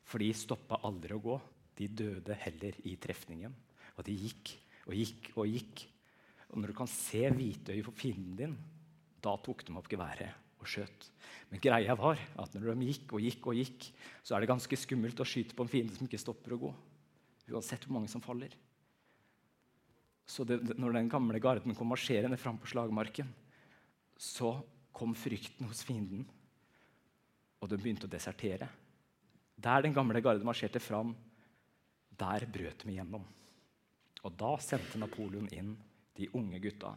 [0.07, 1.39] For de stoppa aldri å gå.
[1.79, 3.55] De døde heller i trefningen.
[3.97, 4.55] Og de gikk
[4.87, 5.87] og gikk og gikk.
[6.53, 8.57] Og når du kan se hvitøyet på fienden din,
[9.23, 11.09] da tok de opp geværet og skjøt.
[11.51, 13.87] Men greia var at når de gikk og gikk og gikk,
[14.23, 16.73] så er det ganske skummelt å skyte på en fiende som ikke stopper å gå.
[17.53, 18.53] Uansett hvor mange som faller.
[20.29, 23.33] Så det, når den gamle garden kom marsjerende fram på slagmarken,
[24.23, 24.55] så
[24.95, 26.23] kom frykten hos fienden,
[27.62, 28.68] og de begynte å desertere.
[29.62, 31.14] Der den gamle garden marsjerte fram,
[32.18, 33.25] der brøt de igjennom.
[34.23, 35.75] Og da sendte Napoleon inn
[36.14, 36.93] de unge gutta.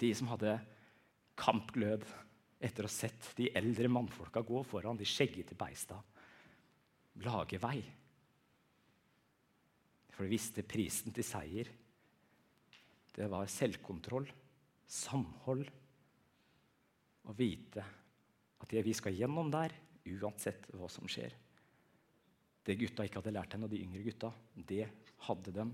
[0.00, 0.54] De som hadde
[1.36, 2.04] kampglød
[2.64, 5.98] etter å ha sett de eldre mannfolka gå foran de skjeggete beista.
[7.24, 7.80] Lage vei.
[10.12, 11.72] For de visste prisen til seier
[13.16, 14.26] det var selvkontroll,
[14.84, 15.64] samhold.
[17.26, 17.84] Å vite
[18.62, 19.74] at vi skal gjennom der
[20.16, 21.34] uansett hva som skjer.
[22.66, 24.86] Det gutta ikke hadde lært henne, og de yngre gutta, det
[25.26, 25.70] hadde dem.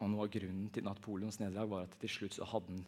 [0.00, 2.82] Og Noe av grunnen til Napoleons nederlag var at til slutt så hadde han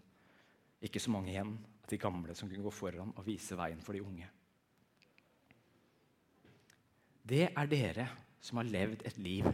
[0.84, 3.95] ikke så mange igjen av de gamle som kunne gå foran og vise veien for
[3.95, 4.26] de unge.
[7.24, 8.09] Det er dere
[8.45, 9.47] som har levd et liv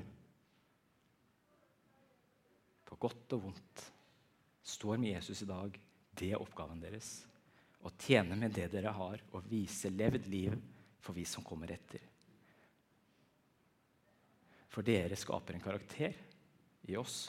[2.88, 3.84] på godt og vondt,
[4.66, 5.76] står med Jesus i dag,
[6.18, 7.20] det er oppgaven deres.
[7.81, 10.57] Å tjene med det dere har, og vise levd liv
[11.01, 12.03] for vi som kommer etter.
[14.70, 16.16] For dere skaper en karakter
[16.91, 17.24] i oss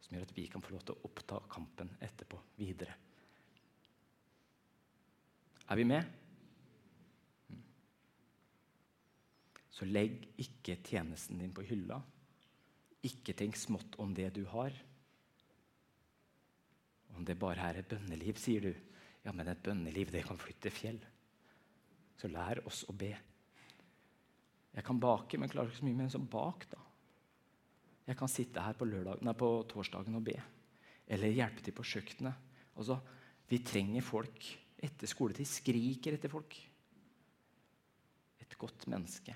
[0.00, 2.94] som gjør at vi kan få lov til å oppta kampen etterpå videre.
[5.66, 6.04] Er vi med?
[7.50, 7.62] Mm.
[9.74, 11.98] Så legg ikke tjenesten din på hylla.
[13.06, 14.70] Ikke tenk smått om det du har.
[17.16, 18.72] Om det bare er et bønneliv, sier du.
[19.26, 21.00] Ja, men et bønneliv, det kan flytte fjell.
[22.16, 23.10] Så lær oss å be.
[24.76, 26.82] Jeg kan bake, men klarer ikke så mye mer enn bak, da.
[28.06, 30.36] Jeg kan sitte her på, lørdag, nei, på torsdagen og be.
[31.10, 32.44] Eller hjelpe til på kjøkkenet.
[32.78, 33.00] Altså,
[33.50, 34.46] vi trenger folk
[34.86, 35.48] etter skoletid.
[35.50, 36.54] Skriker etter folk.
[38.42, 39.34] Et godt menneske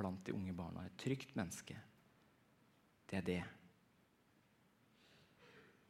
[0.00, 0.86] blant de unge barna.
[0.86, 1.76] Et trygt menneske
[3.10, 3.40] Det er det.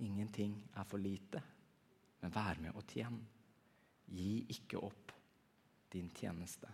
[0.00, 1.42] Ingenting er for lite,
[2.20, 3.18] men vær med og tjen.
[4.10, 5.12] Gi ikke opp
[5.92, 6.70] din tjeneste.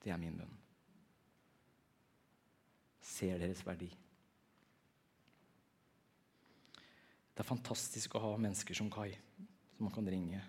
[0.00, 0.54] Det er min bønn.
[3.04, 3.90] Ser deres verdi.
[7.34, 9.10] Det er fantastisk å ha mennesker som Kai,
[9.74, 10.40] som man kan ringe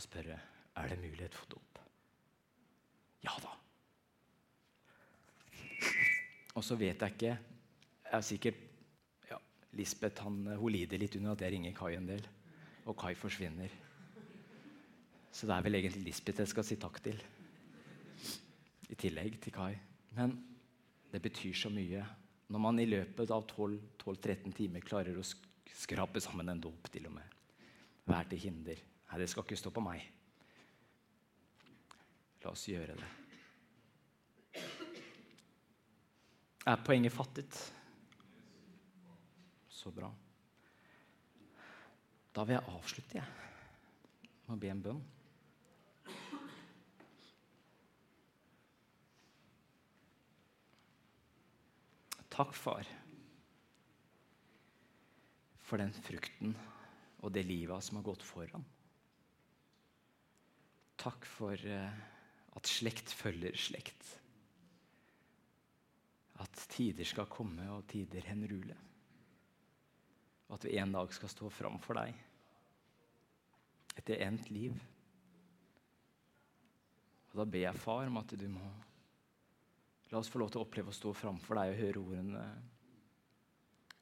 [0.00, 0.36] og spørre
[0.80, 1.78] er det mulighet for dåp.
[3.20, 3.52] Ja da.
[6.58, 8.62] Og så vet jeg ikke Jeg er sikkert
[9.30, 9.38] ja,
[9.78, 12.24] Lisbeth han, hun lider litt under at jeg ringer Kai en del,
[12.90, 13.70] og Kai forsvinner.
[15.30, 17.20] Så det er vel egentlig Lisbeth jeg skal si takk til.
[18.90, 19.76] I tillegg til Kai.
[20.16, 20.34] Men
[21.12, 22.02] det betyr så mye
[22.50, 27.14] når man i løpet av 12-13 timer klarer å skrape sammen en dåp, til og
[27.14, 27.36] med.
[28.10, 28.82] Vær til hinder.
[29.06, 30.02] Nei, det skal ikke stå på meg.
[32.42, 33.19] La oss gjøre det.
[36.70, 37.56] Er poenget fattet?
[39.68, 40.10] Så bra.
[42.30, 44.28] Da vil jeg avslutte, jeg.
[44.46, 45.00] Må be en bønn.
[52.30, 52.86] Takk, far,
[55.66, 56.54] for den frukten
[57.20, 58.62] og det livet som har gått foran.
[61.02, 62.00] Takk for eh,
[62.56, 64.19] at slekt følger slekt.
[66.40, 68.76] At tider skal komme og tider henrule.
[70.48, 72.16] Og at vi en dag skal stå fram for deg
[74.00, 74.76] etter endt liv.
[77.30, 78.70] Og da ber jeg, far, om at du må
[80.10, 82.44] La oss få lov til å oppleve å stå framfor deg og høre ordene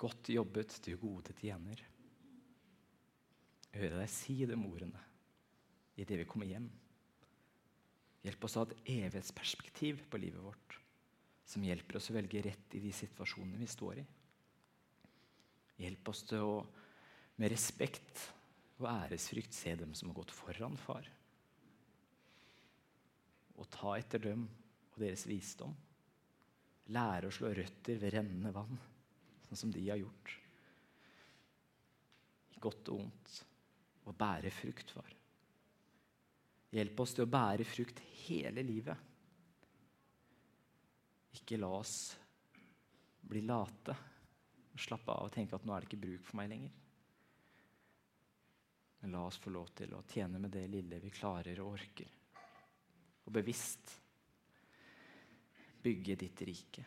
[0.00, 1.82] Godt jobbet, du gode tjener.
[3.74, 5.02] Høre deg si de ordene
[5.98, 6.68] idet vi kommer hjem.
[8.22, 10.78] Hjelp oss å ha et evighetsperspektiv på livet vårt
[11.48, 14.04] som hjelper oss å velge rett i de situasjonene vi står i.
[15.78, 16.56] Hjelp oss til å
[17.38, 18.24] med respekt
[18.78, 21.06] og æresfrykt se dem som har gått foran far.
[23.58, 24.44] Og ta etter dem
[24.92, 25.74] og deres visdom
[26.94, 28.78] lære å slå røtter ved rennende vann,
[29.48, 30.34] sånn som de har gjort.
[32.56, 33.38] I godt og ondt.
[34.08, 35.10] Og bære frukt, far.
[36.72, 39.07] Hjelp oss til å bære frukt hele livet.
[41.38, 41.96] Ikke la oss
[43.28, 43.94] bli late
[44.72, 46.76] og slappe av og tenke at nå er det ikke bruk for meg lenger.
[48.98, 52.14] Men la oss få lov til å tjene med det lille vi klarer og orker.
[53.26, 53.92] Og bevisst
[55.84, 56.84] bygge ditt rike.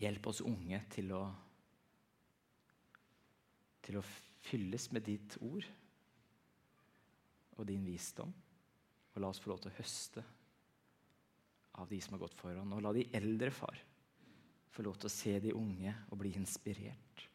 [0.00, 1.22] Hjelp oss unge til å,
[3.84, 4.04] til å
[4.46, 5.66] fylles med ditt ord
[7.58, 8.30] og din visdom.
[9.10, 10.24] Og la oss få lov til å høste
[11.80, 12.72] av de som har gått foran.
[12.72, 13.78] Og la de eldre, far,
[14.70, 17.26] få lov til å se de unge og bli inspirert.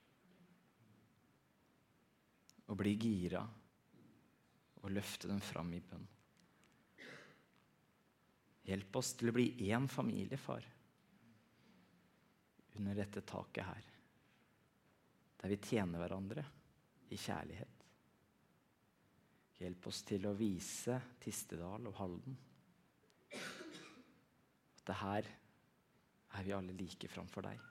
[2.70, 3.42] Og bli gira
[4.82, 6.06] og løfte dem fram i bønn.
[8.66, 10.66] Hjelp oss til å bli én familie, far,
[12.78, 13.92] under dette taket her.
[15.42, 16.46] Der vi tjener hverandre
[17.14, 17.86] i kjærlighet.
[19.62, 22.42] Hjelp oss til å vise Tistedal og Halden
[24.86, 25.28] det her
[26.36, 27.62] er vi alle like framfor deg.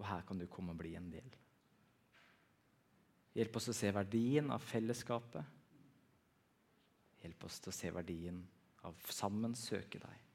[0.00, 1.36] Og her kan du komme og bli en del.
[3.36, 5.58] Hjelp oss til å se verdien av fellesskapet.
[7.20, 8.40] Hjelp oss til å se verdien
[8.88, 10.26] av sammen søke deg.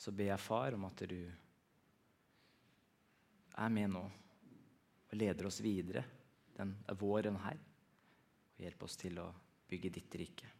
[0.00, 1.20] Så ber jeg, far, om at du
[3.60, 4.06] er med nå
[5.10, 6.04] og leder oss videre
[6.56, 7.60] den våren her.
[8.56, 9.28] Og hjelp oss til å
[9.68, 10.59] bygge ditt rike